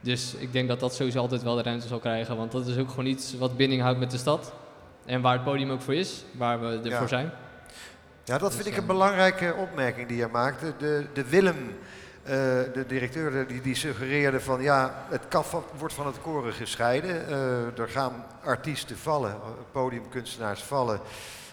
[0.00, 2.36] Dus ik denk dat dat sowieso altijd wel de ruimte zal krijgen.
[2.36, 4.52] Want dat is ook gewoon iets wat binding houdt met de stad.
[5.04, 7.06] En waar het podium ook voor is, waar we ervoor Ja.
[7.06, 7.30] zijn.
[8.24, 10.72] Ja, dat vind ik een belangrijke opmerking die je maakte.
[10.78, 11.76] De, de Willem,
[12.22, 12.34] eh,
[12.72, 17.26] de directeur, die, die suggereerde van ja, het kaf wordt van het koren gescheiden.
[17.28, 19.36] Eh, er gaan artiesten vallen, eh,
[19.72, 21.00] podiumkunstenaars vallen.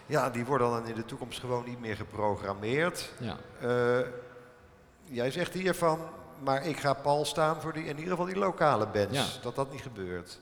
[0.05, 3.09] Ja, die worden dan in de toekomst gewoon niet meer geprogrammeerd.
[3.19, 3.37] Ja.
[3.61, 4.05] Eh,
[5.03, 5.99] jij zegt hiervan,
[6.43, 9.17] maar ik ga pal staan voor die, in ieder geval die lokale bands.
[9.17, 9.25] Ja.
[9.41, 10.39] Dat dat niet gebeurt.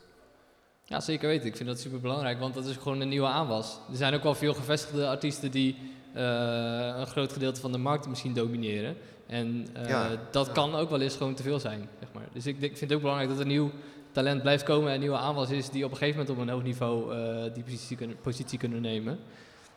[0.85, 1.47] ja, zeker weten.
[1.47, 3.79] Ik vind dat super belangrijk, want dat is gewoon een nieuwe aanwas.
[3.89, 5.77] Er zijn ook wel veel gevestigde artiesten die
[6.13, 8.97] eh, een groot gedeelte van de markt misschien domineren.
[9.27, 10.09] En eh, Ja.
[10.31, 11.89] dat kan ook wel eens gewoon te veel zijn.
[11.99, 12.23] Zeg maar.
[12.33, 13.71] Dus ik, vind het ook belangrijk dat er nieuw
[14.11, 16.63] talent blijft komen en nieuwe aanwas is die op een gegeven moment op een hoog
[16.63, 19.19] niveau eh, die positie kunnen, positie kunnen nemen.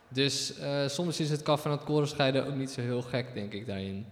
[0.09, 0.55] Dus
[0.87, 3.67] soms is het kaf van het koren scheiden ook niet zo heel gek, denk ik,
[3.67, 4.07] daarin.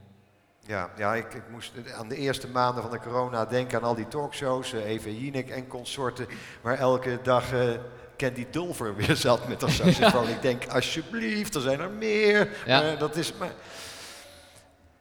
[0.66, 3.94] Ja, ja ik, ik moest aan de eerste maanden van de corona denken aan al
[3.94, 6.26] die talkshows, eh, Eva Jinek en consorten,
[6.62, 7.68] waar elke dag eh
[8.16, 10.28] Candy Dulver weer zat met haar saxofoon.
[10.28, 12.48] Ik denk, alsjeblieft, er zijn er meer.
[12.66, 12.80] Ja.
[12.82, 13.52] Maar dat is maar...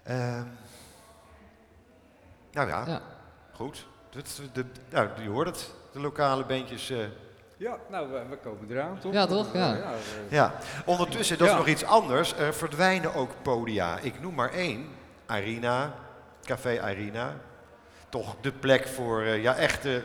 [0.04, 0.44] Ehm,
[2.52, 3.02] nou ja, Ja.
[3.54, 3.86] goed.
[4.10, 6.90] Dat, de, nou, je hoort het, de lokale bandjes.
[6.90, 6.98] eh,
[7.58, 9.14] Ja, nou, we, we komen eraan, toch?
[9.14, 9.54] Ja, toch?
[9.54, 9.76] Ja.
[9.76, 9.90] eh,
[10.30, 10.54] ja.
[10.86, 11.60] Ondertussen, dat is Ja.
[11.60, 13.98] nog iets anders, er verdwijnen ook podia.
[14.02, 14.88] Ik noem maar één,
[15.34, 15.96] Arena,
[16.44, 17.36] Café Arena.
[18.10, 20.04] Toch de plek voor eh, ja, echte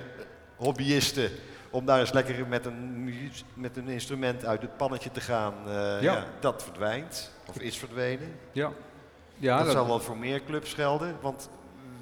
[0.57, 1.31] hobbyisten
[1.71, 5.55] om daar eens lekker met een, met een instrument uit het pannetje te gaan.
[5.67, 6.25] Eh, ja.
[6.41, 8.39] dat verdwijnt, of is verdwenen.
[8.53, 8.73] ja.
[9.41, 11.49] Ja, dat, zal wel voor meer clubs gelden, want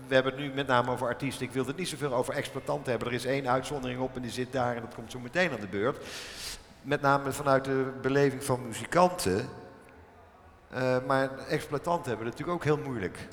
[0.07, 1.47] we hebben het nu met name over artiesten.
[1.47, 3.09] Ik wil het niet zoveel over exploitanten hebben.
[3.09, 5.61] Er is één uitzondering op en die zit daar en dat komt zo meteen aan
[5.61, 6.05] de beurt.
[6.83, 9.49] Met name vanuit de beleving van muzikanten.
[10.71, 13.29] Eh, maar exploitanten hebben het natuurlijk ook heel moeilijk.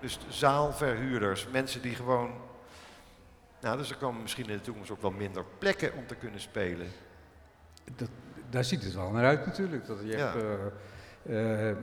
[0.00, 2.30] Dus zaalverhuurders, mensen die gewoon...
[3.60, 6.40] Nou, dus er komen misschien in de toekomst ook wel minder plekken om te kunnen
[6.40, 6.86] spelen.
[7.96, 8.08] Dat,
[8.50, 9.86] daar ziet het wel naar uit natuurlijk.
[9.86, 10.32] Dat je Ja.
[10.32, 10.44] hebt,
[11.26, 11.76] eh, eh,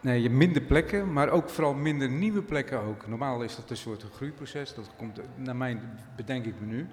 [0.00, 3.06] nee, je hebt minder plekken, maar ook vooral minder nieuwe plekken ook.
[3.06, 4.74] Normaal is dat een soort groeiproces.
[4.74, 6.86] Dat komt, naar mijn bedenk ik me nu.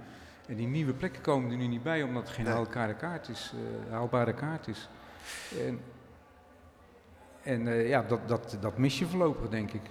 [0.47, 2.54] En die nieuwe plekken komen er nu niet bij, omdat er geen Nee.
[2.54, 3.54] haalbare kaart is.
[3.89, 4.89] haalbare kaart is.
[5.68, 5.80] En,
[7.44, 9.82] en eh, ja, dat, dat, dat mis je voorlopig, denk ik.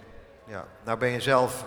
[0.47, 1.67] Ja, nou ben je zelf,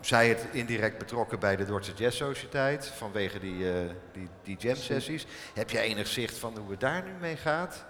[0.00, 3.78] zij het indirect betrokken bij de Dordtse Jazz Sociëteit vanwege die, eh,
[4.12, 5.26] die, die jam sessies.
[5.54, 7.84] Heb jij enig zicht van hoe het daar nu mee gaat?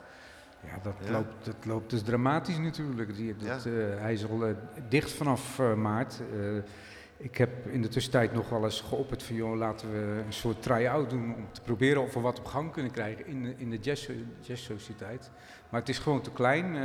[0.61, 1.11] Ja, dat, Ja.
[1.11, 3.17] Loopt, dat loopt dus dramatisch natuurlijk.
[3.17, 3.71] Die, dat, Ja.
[3.71, 4.55] eh, hij is al
[4.89, 6.21] dicht vanaf maart.
[7.19, 10.33] Eh, ik heb in de tussentijd nog wel eens geopperd van, joh, laten we een
[10.33, 13.55] soort try-out doen om te proberen of we wat op gang kunnen krijgen in de,
[13.57, 14.11] in de jazz,
[14.41, 15.31] jazzsociëteit.
[15.69, 16.75] Maar het is gewoon te klein.
[16.75, 16.81] Uh,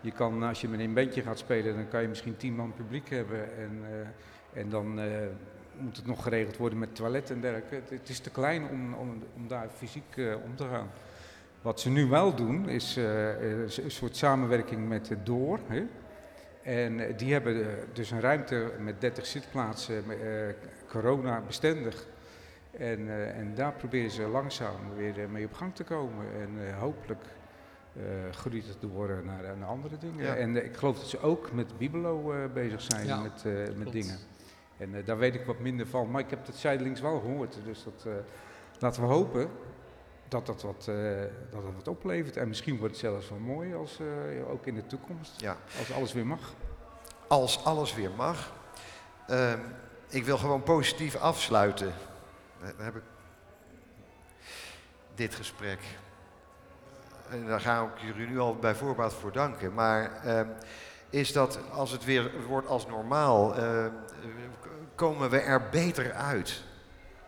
[0.00, 2.74] je kan, als je met een bandje gaat spelen, dan kan je misschien tien man
[2.74, 5.00] publiek hebben en, uh, en dan
[5.78, 7.74] moet het nog geregeld worden met toilet en dergelijke.
[7.74, 10.90] Het, het is te klein om, om, om daar fysiek om te gaan.
[11.62, 15.58] Wat ze nu wel doen, is een soort samenwerking met Door.
[15.66, 15.86] Hè?
[16.66, 20.16] En eh, die hebben eh, dus een ruimte met 30 zitplaatsen, uh,
[20.88, 22.06] corona bestendig.
[22.70, 26.26] En, en daar proberen ze langzaam weer mee op gang te komen.
[26.40, 27.24] En hopelijk
[28.30, 30.36] groeit het door naar, naar andere dingen.
[30.36, 33.44] En ik geloof dat ze ook met Bibelo bezig zijn met,
[33.76, 34.18] met dingen.
[34.76, 37.58] En daar weet ik wat minder van, maar ik heb het zijdelings wel gehoord.
[37.64, 38.06] Dus dat,
[38.78, 39.50] laten we hopen
[40.28, 42.36] dat dat wat, dat dat wat oplevert.
[42.36, 43.98] En misschien wordt het zelfs wel mooi als,
[44.48, 45.56] ook in de toekomst, ja.
[45.78, 46.54] als alles weer mag
[47.26, 48.52] als alles weer mag.
[49.26, 49.58] Ehm,
[50.08, 51.92] ik wil gewoon positief afsluiten.
[52.60, 53.02] Dan heb ik
[55.14, 55.80] dit gesprek.
[57.30, 59.74] En daar ga ik jullie nu al bij voorbaat voor danken.
[59.74, 60.48] Maar ehm,
[61.10, 63.90] is dat als het weer wordt als normaal, ehm,
[64.94, 66.62] komen we er beter uit.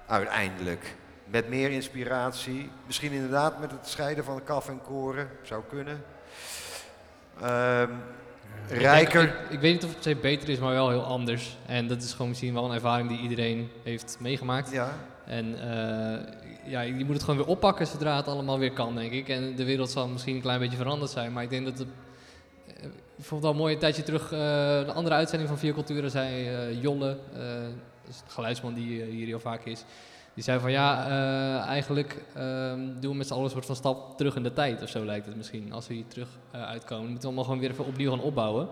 [0.06, 0.96] Uiteindelijk.
[1.30, 2.70] Met meer inspiratie.
[2.86, 5.28] Misschien inderdaad met het scheiden van de kaf en koren.
[5.42, 6.02] Zou kunnen.
[8.68, 9.22] Rijker.
[9.22, 11.56] Ik, ik, weet niet of het beter is, maar wel heel anders.
[11.66, 14.70] En dat is gewoon misschien wel een ervaring die iedereen heeft meegemaakt.
[14.70, 14.92] Ja.
[15.24, 19.12] En uh, ja, je moet het gewoon weer oppakken zodra het allemaal weer kan, denk
[19.12, 19.28] ik.
[19.28, 21.88] En de wereld zal misschien een klein beetje veranderd zijn, maar ik denk dat het...
[22.68, 22.84] Uh,
[23.16, 24.38] ik vond het al mooi een tijdje terug, uh,
[24.86, 27.18] de andere uitzending van Vier Culturen zei Jolle,
[28.04, 29.84] dat is de geluidsman die hier heel vaak is.
[30.38, 33.76] Die zei van ja, uh, eigenlijk um, doen we met z'n allen een soort van
[33.76, 35.72] stap terug in de tijd of zo lijkt het misschien.
[35.72, 38.68] Als we hier terug uh, uitkomen, we moeten allemaal gewoon weer even opnieuw gaan opbouwen.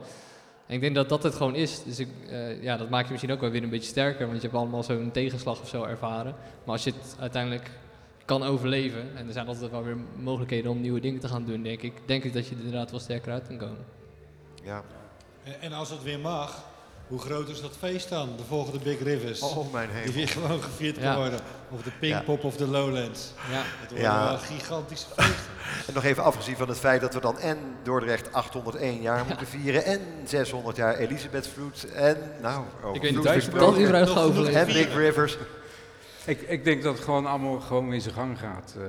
[0.66, 1.82] En ik denk dat dat het gewoon is.
[1.82, 4.42] Dus ik, uh, ja, dat maakt je misschien ook wel weer een beetje sterker, want
[4.42, 6.34] je hebt allemaal zo'n tegenslag of zo ervaren.
[6.64, 7.70] Maar als je het uiteindelijk
[8.24, 11.62] kan overleven, en er zijn altijd wel weer mogelijkheden om nieuwe dingen te gaan doen,
[11.62, 13.84] denk ik, denk ik dat je er inderdaad wel sterker uit kan komen.
[14.62, 14.82] Ja.
[15.60, 16.64] En als het weer mag,
[17.06, 19.40] hoe groot is dat feest dan, de volgende Big Rivers?
[19.40, 20.04] Oh, mijn hemel.
[20.04, 21.40] Die weer gewoon gevierd kan worden.
[21.70, 23.32] Of de Pinkpop of de Lowlands.
[23.50, 23.62] Ja.
[23.64, 24.24] Het wordt ja.
[24.24, 25.48] wel een gigantische feest.
[25.86, 29.46] en nog even afgezien van het feit dat we dan en Dordrecht 801 jaar moeten
[29.46, 29.84] vieren.
[29.84, 31.92] En 600 jaar Elisabethvloed.
[31.92, 34.48] En nou, oh, Ik weet niet, dat überhaupt.
[34.48, 35.36] En Big Rivers.
[36.24, 38.74] Ik, ik, denk dat het gewoon allemaal gewoon in zijn gang gaat.
[38.78, 38.84] Uh,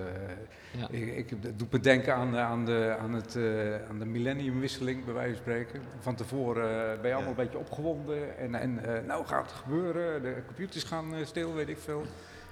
[0.72, 0.88] ja.
[0.90, 5.14] Ik, ik doe me denken aan, aan, de, aan, het, uh, aan de millenniumwisseling, bij
[5.14, 5.82] wijze van spreken.
[6.00, 8.38] Van tevoren uh, ben je allemaal een beetje opgewonden.
[8.38, 12.04] En, en uh, nou gaat het gebeuren, de computers gaan stil, weet ik veel.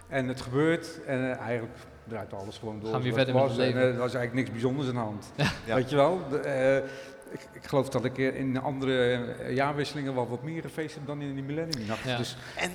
[0.08, 2.92] En het gebeurt en eigenlijk draait alles gewoon door.
[2.92, 5.32] Gaan we verder was, met en, er was eigenlijk niks bijzonders aan de hand.
[5.66, 5.76] Ja.
[5.76, 6.22] Weet je wel?
[6.30, 6.84] De,
[7.32, 11.34] ik, ik, geloof dat ik in andere jaarwisselingen wel wat meer gefeest heb dan in
[11.34, 12.04] die millenniumnacht.
[12.04, 12.18] Ja.
[12.18, 12.72] Dus, en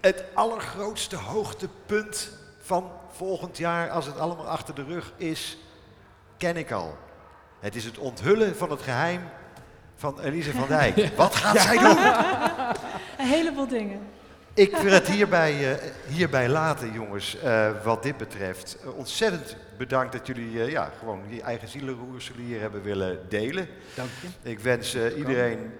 [0.00, 5.58] het allergrootste hoogtepunt van volgend jaar, als het allemaal achter de rug is,
[6.36, 6.96] ken ik al.
[7.60, 9.20] Het is het onthullen van het geheim
[9.96, 11.10] van Elise van Dijk.
[11.16, 11.96] Wat gaat zij doen?
[13.18, 14.00] Een heleboel dingen.
[14.54, 18.76] Ik wil het hierbij, uh, hierbij laten, jongens, uh, wat dit betreft.
[18.84, 23.68] Uh, ontzettend bedankt dat jullie ja, gewoon die eigen zielenroerselen hier hebben willen delen.
[23.94, 24.50] Dank je.
[24.50, 25.72] Ik wens iedereen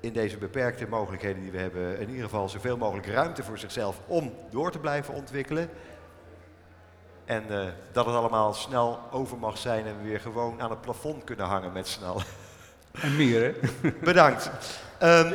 [0.00, 4.00] in deze beperkte mogelijkheden die we hebben, in ieder geval zoveel mogelijk ruimte voor zichzelf
[4.06, 5.68] om door te blijven ontwikkelen.
[7.26, 10.80] En uh, dat het allemaal snel over mag zijn en we weer gewoon aan het
[10.80, 12.22] plafond kunnen hangen met snel.
[13.00, 13.90] En meer, hè?
[14.02, 14.50] Bedankt.
[15.02, 15.34] Um,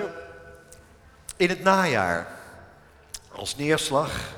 [1.38, 2.28] in het najaar,
[3.32, 4.34] als neerslag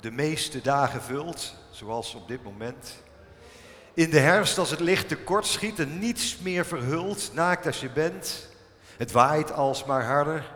[0.00, 3.02] de meeste dagen vult, zoals op dit moment.
[3.94, 7.90] In de herfst, als het licht tekort schiet en niets meer verhult, naakt als je
[7.90, 8.48] bent.
[8.96, 10.50] Het waait alsmaar harder.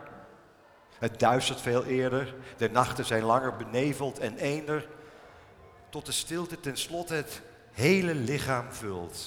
[0.98, 2.34] Het duistert veel eerder.
[2.56, 4.86] De nachten zijn langer beneveld en eender
[5.96, 7.42] tot de stilte tenslotte het
[7.72, 9.26] hele lichaam vult.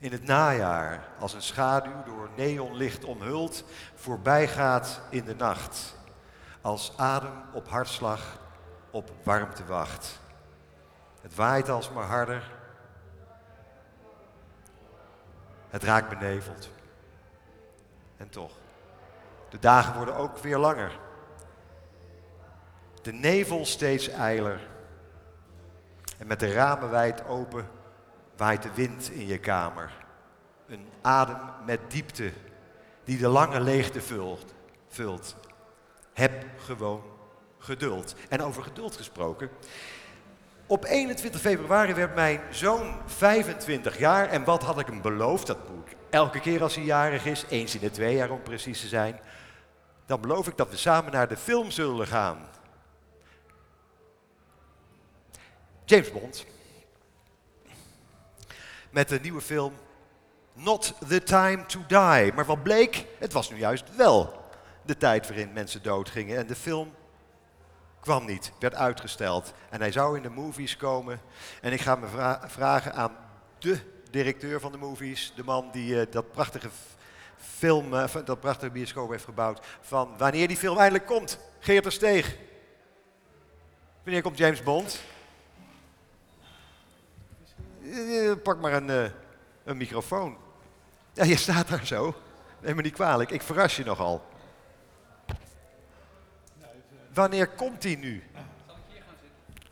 [0.00, 3.64] In het najaar, als een schaduw door neonlicht omhuld,
[3.94, 5.96] voorbijgaat in de nacht.
[6.60, 8.38] Als adem op hartslag
[8.90, 10.18] op warmte wacht.
[11.20, 12.50] Het waait alsmaar harder.
[15.68, 16.70] Het raakt beneveld.
[18.16, 18.52] En toch,
[19.48, 20.98] de dagen worden ook weer langer.
[23.02, 24.70] De nevel steeds eiler.
[26.22, 27.68] En met de ramen wijd open
[28.36, 29.92] waait de wind in je kamer.
[30.66, 32.32] Een adem met diepte
[33.04, 34.54] die de lange leegte vult.
[34.88, 35.36] vult.
[36.12, 37.02] Heb gewoon
[37.58, 38.14] geduld.
[38.28, 39.50] En over geduld gesproken.
[40.66, 44.28] Op 21 februari werd mijn zoon 25 jaar.
[44.28, 45.46] En wat had ik hem beloofd?
[45.46, 48.80] Dat moet elke keer als hij jarig is, eens in de twee jaar om precies
[48.80, 49.20] te zijn.
[50.06, 52.51] dan beloof ik dat we samen naar de film zullen gaan.
[55.92, 56.44] James Bond.
[58.90, 59.74] Met de nieuwe film
[60.52, 62.32] Not the Time to Die.
[62.32, 64.42] Maar wat bleek, het was nu juist wel
[64.82, 66.38] de tijd waarin mensen doodgingen.
[66.38, 66.94] En de film
[68.00, 69.52] kwam niet, werd uitgesteld.
[69.70, 71.20] En hij zou in de movies komen.
[71.60, 73.16] En ik ga me vragen aan
[73.58, 73.78] de
[74.10, 76.70] directeur van de movies, de man die uh, dat prachtige
[77.36, 81.38] film, uh, dat prachtige bioscoop heeft gebouwd, van wanneer die film eindelijk komt.
[81.58, 82.36] Geert er Steeg.
[84.02, 85.00] Wanneer komt James Bond?
[87.82, 89.12] Uh, pak maar een,
[89.64, 90.36] een microfoon.
[91.12, 92.14] Ja, je staat daar zo.
[92.60, 94.24] Neem me niet kwalijk, ik verras je nogal.
[97.14, 98.22] Wanneer komt hij nu?
[98.66, 99.70] Zal ik hier gaan zitten?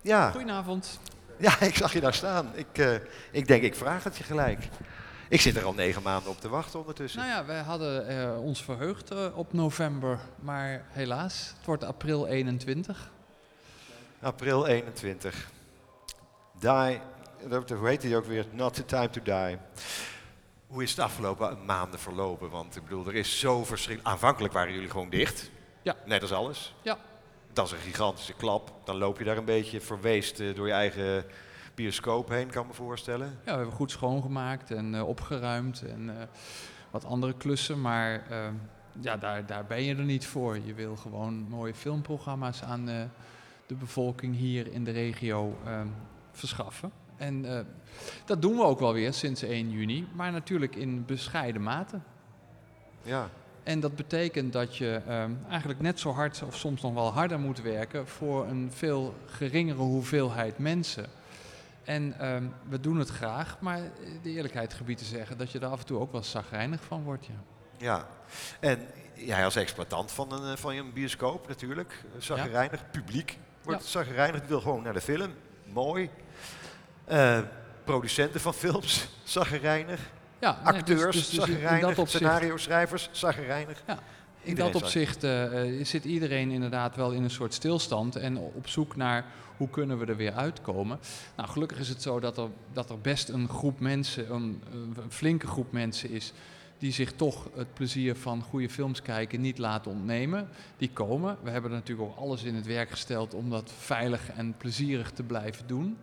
[0.00, 0.30] Ja.
[0.30, 1.00] Goedenavond.
[1.36, 2.50] Ja, ik zag je daar staan.
[2.54, 2.94] Ik, uh,
[3.30, 4.68] ik denk, ik vraag het je gelijk.
[5.28, 7.20] Ik zit er al negen maanden op te wachten ondertussen.
[7.20, 12.26] Nou ja, wij hadden uh, ons verheugd uh, op november, maar helaas, het wordt april
[12.26, 13.10] 21.
[14.20, 15.50] April 21.
[16.64, 17.00] Die,
[17.76, 18.46] hoe heet hij ook weer?
[18.52, 19.58] Not the time to die.
[20.66, 22.50] Hoe is het afgelopen maanden verlopen?
[22.50, 24.14] Want ik bedoel, er is zo verschrikkelijk...
[24.14, 25.50] Aanvankelijk waren jullie gewoon dicht.
[25.82, 25.96] Ja.
[26.06, 26.74] Net als alles.
[26.82, 26.98] Ja.
[27.52, 28.72] Dat is een gigantische klap.
[28.84, 31.24] Dan loop je daar een beetje verweest uh, door je eigen
[31.74, 33.26] bioscoop heen, kan me voorstellen.
[33.26, 36.12] Ja, we hebben goed schoongemaakt en uh, opgeruimd en uh,
[36.90, 37.80] wat andere klussen.
[37.80, 38.22] Maar
[39.00, 40.58] ja, daar, daar ben je er niet voor.
[40.58, 42.86] Je wil gewoon mooie filmprogramma's aan
[43.66, 45.56] de bevolking hier in de regio
[46.38, 46.92] verschaffen.
[47.16, 47.66] En
[48.24, 52.00] dat doen we ook wel weer sinds 1 juni, maar natuurlijk in bescheiden mate.
[53.02, 53.28] Ja.
[53.62, 57.40] En dat betekent dat je um, eigenlijk net zo hard of soms nog wel harder
[57.40, 61.06] moet werken voor een veel geringere hoeveelheid mensen.
[61.84, 63.80] En um, we doen het graag, maar
[64.22, 67.02] de eerlijkheid gebied te zeggen dat je er af en toe ook wel zagrijnig van
[67.02, 67.26] wordt.
[67.26, 67.34] Ja,
[67.76, 68.06] ja.
[68.60, 72.86] en jij als exploitant van een, van een bioscoop natuurlijk, zagrijnig, ja.
[72.90, 73.88] publiek wordt ja.
[73.88, 75.30] zagrijnig, wil gewoon naar de film,
[75.72, 76.10] mooi.
[77.10, 77.38] Uh,
[77.84, 80.00] producenten van films, zagrijnig.
[80.38, 83.82] Ja, Acteurs, nee, dus, dus, dus opzicht, scenario-schrijvers, zagrijnig.
[83.86, 83.98] Ja,
[84.42, 85.50] in dat opzicht uh,
[85.82, 89.24] zit iedereen inderdaad wel in een soort stilstand en op zoek naar
[89.56, 90.98] hoe kunnen we er weer uitkomen.
[91.36, 95.10] Nou, gelukkig is het zo dat er, dat er best een groep mensen, een, een
[95.10, 96.32] flinke groep mensen is
[96.78, 100.48] die zich toch het plezier van goede films kijken niet laten ontnemen.
[100.76, 101.36] Die komen.
[101.42, 105.10] We hebben er natuurlijk ook alles in het werk gesteld om dat veilig en plezierig
[105.10, 105.96] te blijven doen.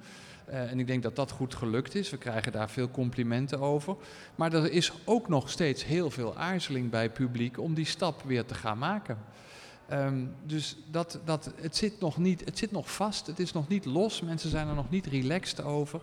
[0.52, 2.10] Uh, en ik denk dat dat goed gelukt is.
[2.10, 3.96] We krijgen daar veel complimenten over.
[4.36, 8.22] Maar er is ook nog steeds heel veel aarzeling bij het publiek om die stap
[8.24, 9.18] weer te gaan maken.
[9.92, 13.68] Um, dus dat, dat, het, zit nog niet, het zit nog vast, het is nog
[13.68, 14.22] niet los.
[14.22, 16.02] Mensen zijn er nog niet relaxed over.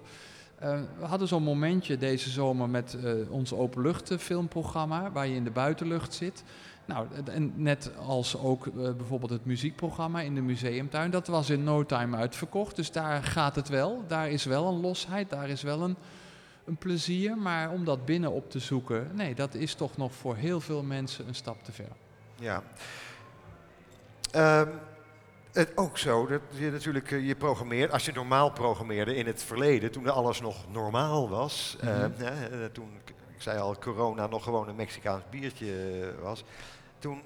[0.63, 5.51] Uh, we hadden zo'n momentje deze zomer met uh, ons openluchtfilmprogramma, waar je in de
[5.51, 6.43] buitenlucht zit.
[6.89, 11.65] Nou, en net als ook uh, bijvoorbeeld het muziekprogramma in de museumtuin, dat was in
[11.65, 12.77] no time uitverkocht.
[12.77, 14.05] Dus daar gaat het wel.
[14.07, 15.97] Daar is wel een losheid, daar is wel een,
[16.65, 17.37] een plezier.
[17.37, 20.83] Maar om dat binnen op te zoeken, nee, dat is toch nog voor heel veel
[20.83, 21.93] mensen een stap te ver.
[22.35, 22.63] Ja.
[24.61, 24.69] Um,
[25.53, 29.43] het ook zo dat je natuurlijk uh, je programmeert, als je normaal programmeerde in het
[29.43, 32.13] verleden, toen alles nog normaal was, mm -hmm.
[32.21, 36.45] uh, toen ik zei al, corona nog gewoon een Mexicaans biertje was.
[36.99, 37.23] Toen,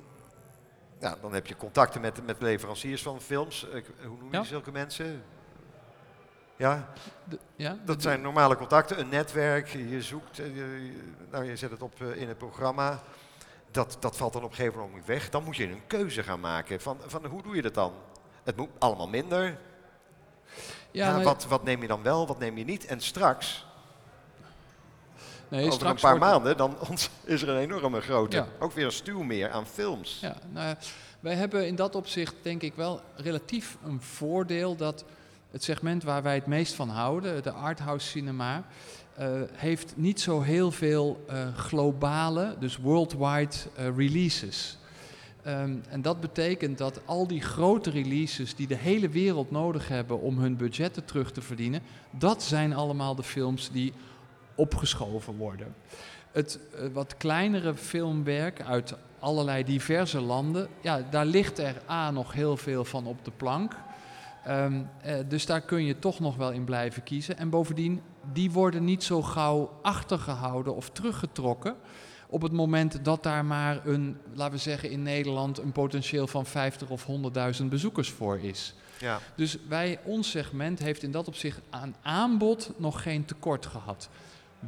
[1.00, 3.66] ja, dan heb je contacten met, met leveranciers van films.
[3.74, 4.44] Uh, hoe noem je ja.
[4.44, 5.24] zulke mensen?
[6.56, 6.88] Ja,
[7.24, 9.68] de, ja dat zijn normale contacten, een netwerk.
[9.68, 10.96] Je zoekt, uh, je,
[11.30, 13.02] nou, je zet het op uh, in het programma.
[13.70, 15.30] Dat, dat valt dan op een gegeven moment weg.
[15.30, 16.80] Dan moet je een keuze gaan maken.
[16.80, 17.92] Van, van hoe doe je dat dan?
[18.42, 19.58] Het moet allemaal minder.
[20.90, 22.84] Ja, ja wat, wat neem je dan wel, wat neem je niet?
[22.84, 23.66] En straks,
[25.52, 26.76] Nee, over een paar maanden, dan
[27.24, 28.46] is er een enorme grote, ja.
[28.58, 30.18] ook weer een stuw meer aan films.
[30.20, 30.74] Ja, nou,
[31.20, 35.04] wij hebben in dat opzicht denk ik wel relatief een voordeel dat
[35.50, 38.64] het segment waar wij het meest van houden, de arthouse cinema,
[39.20, 44.78] uh, heeft niet zo heel veel uh, globale, dus worldwide uh, releases.
[45.46, 50.20] Um, en dat betekent dat al die grote releases die de hele wereld nodig hebben
[50.20, 53.92] om hun budgetten terug te verdienen, dat zijn allemaal de films die
[54.54, 55.74] opgeschoven worden.
[56.32, 62.32] Het uh, wat kleinere filmwerk uit allerlei diverse landen, ja, daar ligt er A nog
[62.32, 63.76] heel veel van op de plank.
[64.48, 67.38] Um, uh, dus daar kun je toch nog wel in blijven kiezen.
[67.38, 71.76] En bovendien, die worden niet zo gauw achtergehouden of teruggetrokken.
[72.28, 76.46] Op het moment dat daar maar een, laten we zeggen in Nederland, een potentieel van
[76.46, 77.06] 50 of
[77.60, 78.74] 100.000 bezoekers voor is.
[78.98, 79.18] Ja.
[79.34, 84.08] Dus wij, ons segment heeft in dat opzicht aan aanbod nog geen tekort gehad.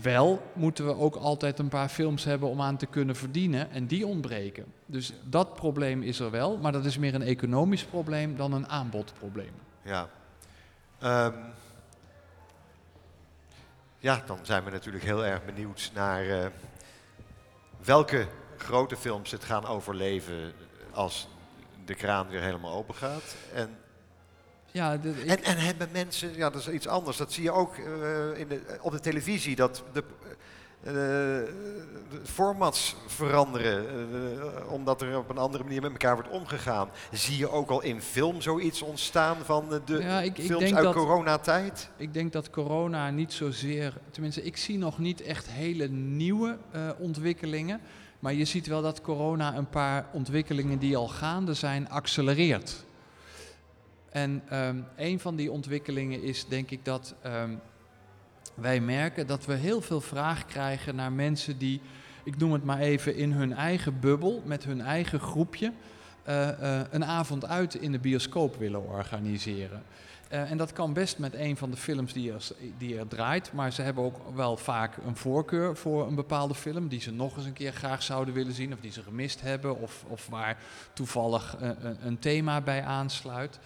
[0.03, 3.87] Wel moeten we ook altijd een paar films hebben om aan te kunnen verdienen en
[3.87, 4.65] die ontbreken.
[4.87, 8.69] Dus dat probleem is er wel, maar dat is meer een economisch probleem dan een
[8.69, 9.53] aanbodprobleem.
[9.83, 10.09] Ja.
[10.99, 11.35] Ehm,
[13.99, 16.47] ja, dan zijn we natuurlijk heel erg benieuwd naar eh,
[17.85, 18.27] welke
[18.57, 20.53] grote films het gaan overleven
[20.93, 21.29] als
[21.85, 23.37] de kraan weer helemaal open gaat.
[23.55, 23.79] En,
[24.77, 27.51] Ja, de- ik- en, en hebben mensen, ja dat is iets anders, dat zie je
[27.51, 30.05] ook eh, in de, op de televisie, dat de,
[30.81, 36.89] eh, de formats veranderen, eh, omdat er op een andere manier met elkaar wordt omgegaan.
[37.13, 40.85] Zie je ook al in film zoiets ontstaan van de Ja, ik- ik films uit
[40.85, 41.91] dat- coronatijd?
[41.97, 46.59] Ik denk dat corona niet zozeer, tenminste ik zie nog niet echt hele nieuwe
[46.99, 47.81] ontwikkelingen.
[48.19, 52.85] Maar je ziet wel dat corona een paar ontwikkelingen die al gaande zijn, accelereert.
[54.15, 57.55] En ehm, een van die ontwikkelingen is denk ik dat ehm,
[58.55, 61.81] wij merken dat we heel veel vraag krijgen naar mensen die,
[62.25, 65.73] ik noem het maar even, in hun eigen bubbel, met hun eigen groepje,
[66.23, 69.83] eh, eh, een avond uit in de bioscoop willen organiseren.
[70.29, 72.49] Eh, en dat kan best met een van de films die er,
[72.79, 73.53] die er draait.
[73.53, 76.89] Maar ze hebben ook wel vaak een voorkeur voor een bepaalde film.
[76.89, 78.73] Die ze nog eens een keer graag zouden willen zien.
[78.73, 79.81] Of die ze gemist hebben.
[79.81, 80.59] Of, of waar
[80.93, 81.57] toevallig
[82.01, 83.59] een thema bij aansluit.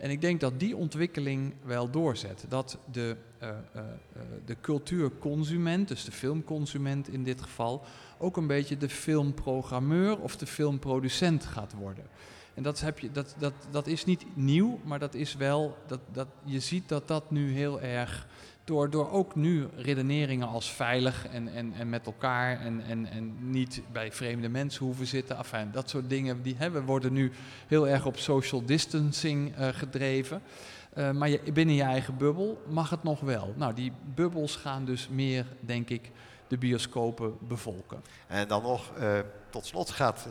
[0.00, 2.44] En ik denk dat die ontwikkeling wel doorzet.
[2.48, 7.84] Dat de, eh, eh, eh, de cultuurconsument, dus de filmconsument in dit geval,
[8.18, 12.04] ook een beetje de filmprogrammeur of de filmproducent gaat worden.
[12.54, 16.00] En dat, heb je, dat, dat, dat is niet nieuw, maar dat is wel, dat,
[16.12, 18.26] dat, je ziet dat dat nu heel erg,
[18.70, 23.50] door, door ook nu redeneringen als veilig en, en, en met elkaar en, en, en
[23.50, 27.32] niet bij vreemde mensen hoeven zitten, enfin, dat soort dingen, die hebben, worden nu
[27.66, 30.42] heel erg op social distancing eh, gedreven.
[30.92, 33.54] Eh, maar binnen je eigen bubbel mag het nog wel.
[33.56, 36.10] Nou, die bubbels gaan dus meer, denk ik,
[36.48, 38.02] de bioscopen bevolken.
[38.26, 39.18] En dan nog, eh,
[39.50, 40.28] tot slot gaat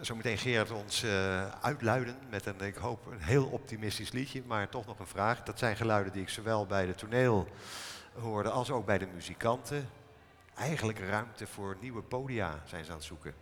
[0.00, 4.86] zometeen Gerard ons eh, uitluiden met een, ik hoop, een heel optimistisch liedje, maar toch
[4.86, 5.42] nog een vraag.
[5.42, 7.48] Dat zijn geluiden die ik zowel bij de toneel
[8.20, 9.88] hoorde als ook bij de muzikanten.
[10.54, 13.34] Eigenlijk ruimte voor nieuwe podia zijn ze aan het zoeken.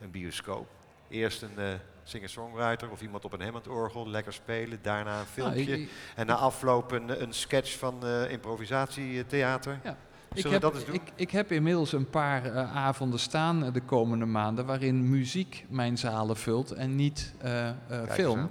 [0.00, 0.66] Een bioscoop.
[1.08, 1.72] Eerst een eh,
[2.02, 4.78] singer-songwriter of iemand op een Hammond-orgel, lekker spelen.
[4.82, 5.62] Daarna een Nou, filmpje.
[5.72, 9.78] ik- ik- en na afloop een, een sketch van eh, improvisatietheater.
[9.82, 9.96] Ja.
[10.34, 10.94] Zullen Ik heb, dat eens doen?
[10.94, 15.64] ik, ik heb inmiddels een paar eh, avonden staan eh, de komende maanden waarin muziek
[15.68, 17.70] mijn zalen vult en niet eh,
[18.08, 18.50] film.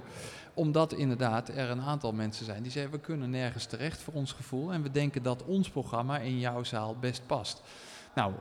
[0.54, 4.32] Omdat inderdaad er een aantal mensen zijn die zeggen we kunnen nergens terecht voor ons
[4.32, 7.62] gevoel en we denken dat ons programma in jouw zaal best past.
[8.16, 8.34] Nou,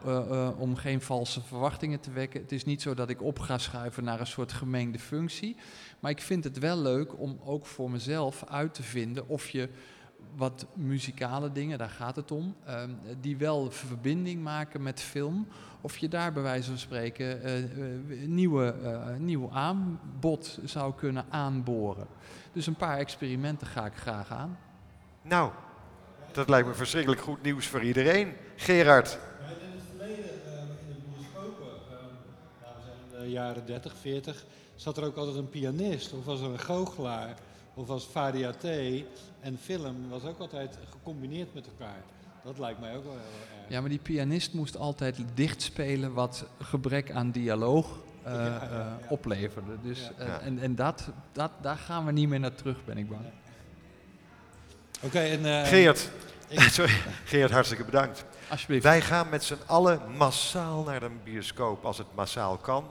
[0.59, 4.05] om geen valse verwachtingen te wekken, het is niet zo dat ik op ga schuiven
[4.05, 5.57] naar een soort gemengde functie.
[6.01, 9.69] Maar ik vind het wel leuk om ook voor mezelf uit te vinden of je
[10.37, 15.47] wat muzikale dingen, daar gaat het om, ehm, die wel verbinding maken met film.
[15.81, 17.69] Of je daar bij wijze van spreken eh, eh,
[18.27, 22.07] nieuwe, eh, nieuw aanbod zou kunnen aanboren.
[22.53, 24.59] Dus een paar experimenten ga ik graag aan.
[25.23, 25.51] Nou,
[26.33, 28.33] dat lijkt me verschrikkelijk goed nieuws voor iedereen.
[28.57, 31.97] Gerard, Ja, in het verleden, eh, in de bioscopen, eh,
[32.63, 36.25] nou, we zijn in de jaren 30, 40, zat er ook altijd een pianist, of
[36.25, 37.35] was er een goochelaar,
[37.75, 39.05] of was variété.
[39.41, 42.03] En film was ook altijd gecombineerd met elkaar.
[42.45, 43.71] Dat lijkt mij ook wel heel erg.
[43.71, 47.87] Ja, maar die pianist moest altijd dichtspelen wat gebrek aan dialoog
[48.23, 48.99] eh, Ja, ja, ja.
[49.05, 49.73] eh, opleverde.
[49.83, 50.25] Dus, Ja.
[50.39, 50.47] eh.
[50.47, 53.25] En, en dat, dat, daar gaan we niet meer naar terug, ben ik bang.
[55.03, 55.45] Oké, en...
[55.47, 56.11] eh, Geert,
[56.49, 56.93] ik- sorry,
[57.25, 58.25] Geert, hartstikke bedankt.
[58.51, 58.83] Alsjeblieft.
[58.85, 62.85] Wij gaan met z'n allen massaal naar de bioscoop als het massaal kan.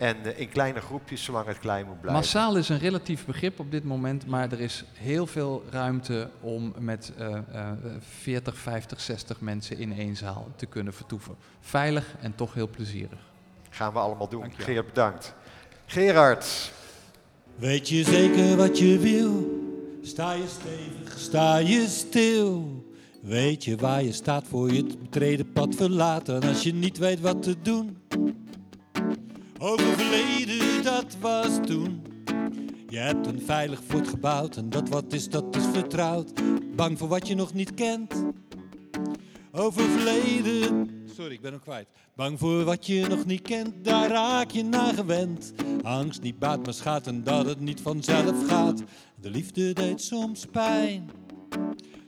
[0.00, 2.20] En eh, in kleine groepjes, zolang het klein moet blijven.
[2.20, 6.74] Massaal is een relatief begrip op dit moment, maar er is heel veel ruimte om
[6.78, 11.36] met eh, eh, 40, 50, 60 mensen in één zaal te kunnen vertoeven.
[11.60, 13.18] Veilig en toch heel plezierig.
[13.70, 14.52] Gaan we allemaal doen.
[14.56, 15.34] Geert, bedankt.
[15.86, 16.72] Gerard,
[17.56, 19.60] Weet je zeker wat je wil?
[20.02, 22.84] Sta je stevig, sta je stil?
[23.22, 27.20] Weet je waar je staat voor je het betreden pad verlaten als je niet weet
[27.20, 27.96] wat te doen?
[29.62, 32.02] Over verleden, dat was toen.
[32.88, 36.32] Je hebt een veilig fort gebouwd en dat wat is, dat is vertrouwd.
[36.76, 38.24] Bang voor wat je nog niet kent.
[39.52, 40.90] Over verleden.
[41.16, 41.88] Sorry, ik ben hem kwijt.
[42.16, 45.52] Bang voor wat je nog niet kent, daar raak je naar gewend.
[45.82, 48.82] Angst niet baat, maar schaadt en dat het niet vanzelf gaat.
[49.20, 51.10] De liefde deed soms pijn,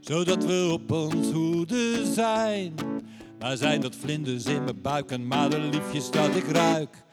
[0.00, 2.74] zodat we op ons hoede zijn.
[3.38, 7.05] Maar zijn dat vlinders in mijn buik en maar de liefjes dat ik ruik.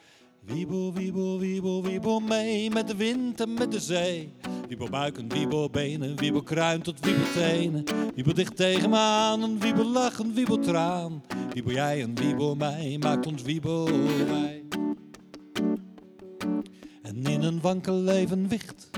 [0.53, 4.33] Wiebel, wiebel, wiebel, wiebel mee met de wind en met de zee.
[4.67, 7.83] Wiebel buiken, wiebel benen, wiebel kruin tot wiebel tenen.
[8.15, 11.23] Wiebel dicht tegen me aan, een wiebel lach, een wiebel traan.
[11.53, 13.89] Wiebel jij en wiebel mij, maakt ons wiebel
[14.27, 14.63] wij.
[17.01, 18.89] En in een wankel leven wicht.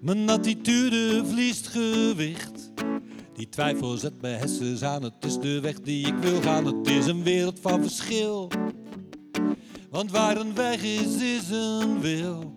[0.00, 2.72] Mijn attitude verliest gewicht.
[3.34, 6.66] Die twijfel zet mijn hersens aan, het is de weg die ik wil gaan.
[6.66, 8.50] Het is een wereld van verschil.
[9.90, 12.52] Want waar een weg is, is een wil.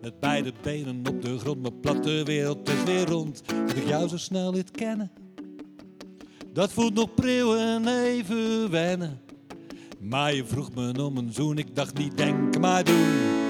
[0.00, 3.42] Met beide benen op de grond, mijn platte wereld is weer rond.
[3.46, 5.10] Dat ik jou zo snel liet kennen.
[6.52, 9.20] Dat voelt nog pril en even wennen.
[10.00, 13.45] Maar je vroeg me om een zoen, ik dacht niet denken, maar doen.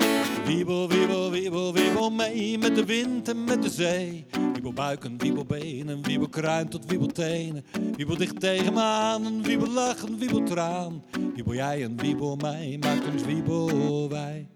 [0.47, 4.27] Wiebel, wiebel, wiebel, wiebel mee met de wind en met de zee.
[4.53, 7.65] Wiebel buiken, wiebel benen, wiebel kruin tot wiebel tenen.
[7.97, 11.05] Wiebel dicht tegen me aan, wiebel lach, een wiebel traan.
[11.35, 14.49] Wiebel jij en wiebel mij, maakt ons wiebel wij.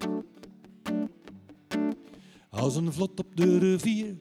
[2.51, 4.17] Als een vlot op de rivier.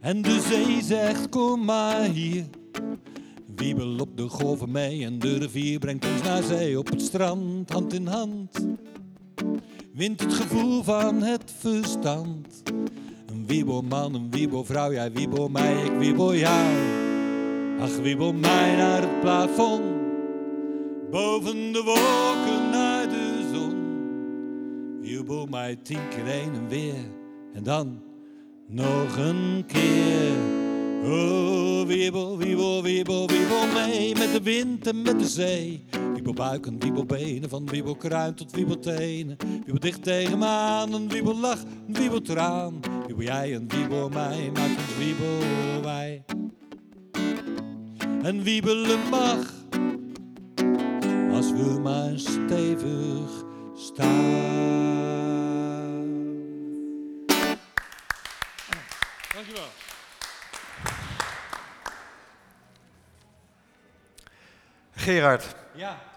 [0.00, 2.44] En de zee zegt kom maar hier.
[3.56, 7.70] Wiebel op de golven mee en de rivier brengt ons naar zee op het strand,
[7.70, 8.50] hand in hand.
[9.92, 12.62] Wint het gevoel van het verstand.
[13.26, 16.66] Een wiebelman, een wiebelvrouw, jij wiebel mij, ik wiebel jou.
[17.80, 19.82] Ach, wiebel mij naar het plafond.
[21.10, 23.74] Boven de wolken naar de zon.
[25.00, 27.04] Wiebel mij tien keer heen en weer.
[27.54, 28.00] En dan
[28.68, 30.36] nog een keer.
[31.04, 35.84] Oh, wiebel, wiebel, wiebel, wiebel mee met de wind en met de zee.
[36.22, 39.36] Wiebel buiken, wiebel benen, van wiebel kruin tot wiebel tenen.
[39.38, 42.80] Wiebel dicht tegen me aan, een wiebel lach, een wiebel traan.
[43.06, 45.38] Wiebel jij en wiebel mij, maakt ons wiebel
[45.82, 46.24] wij.
[48.22, 49.38] En wiebelen mag,
[51.32, 53.44] als we maar stevig
[53.74, 54.10] staan.
[59.34, 59.68] Dankjewel.
[64.94, 66.10] Gerard, Ja,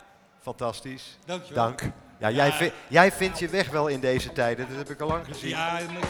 [0.46, 1.18] fantastisch.
[1.26, 1.64] dankjewel.
[1.64, 1.82] Dank.
[2.20, 5.26] Ja, jij, jij vindt je weg wel in deze tijden, dat heb ik al lang
[5.26, 5.50] gezien.
[5.50, 6.10] Ja, ik vind het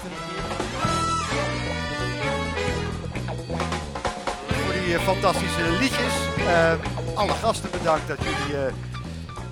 [4.47, 6.13] Voor die eh, fantastische liedjes.
[6.47, 6.73] Eh,
[7.13, 8.73] alle gasten bedankt dat jullie eh,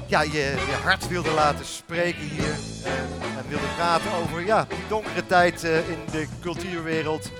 [0.07, 2.53] ja, je, je hart wilden laten spreken hier.
[3.37, 7.31] en wilden praten over ja, die donkere tijd in de cultuurwereld.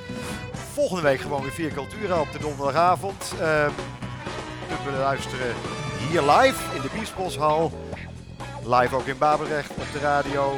[0.73, 3.33] Volgende week gewoon weer via Cultura op de donderdagavond.
[4.67, 5.55] Kunt we luisteren
[6.09, 7.71] hier live in de Biesboshal.
[8.65, 10.51] Live ook in Babelrecht op de radio.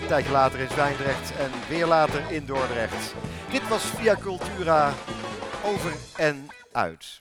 [0.00, 3.14] Een tijdje later in Zwijndrecht en weer later in Dordrecht.
[3.50, 4.92] Dit was via Cultura
[5.64, 7.20] over en uit.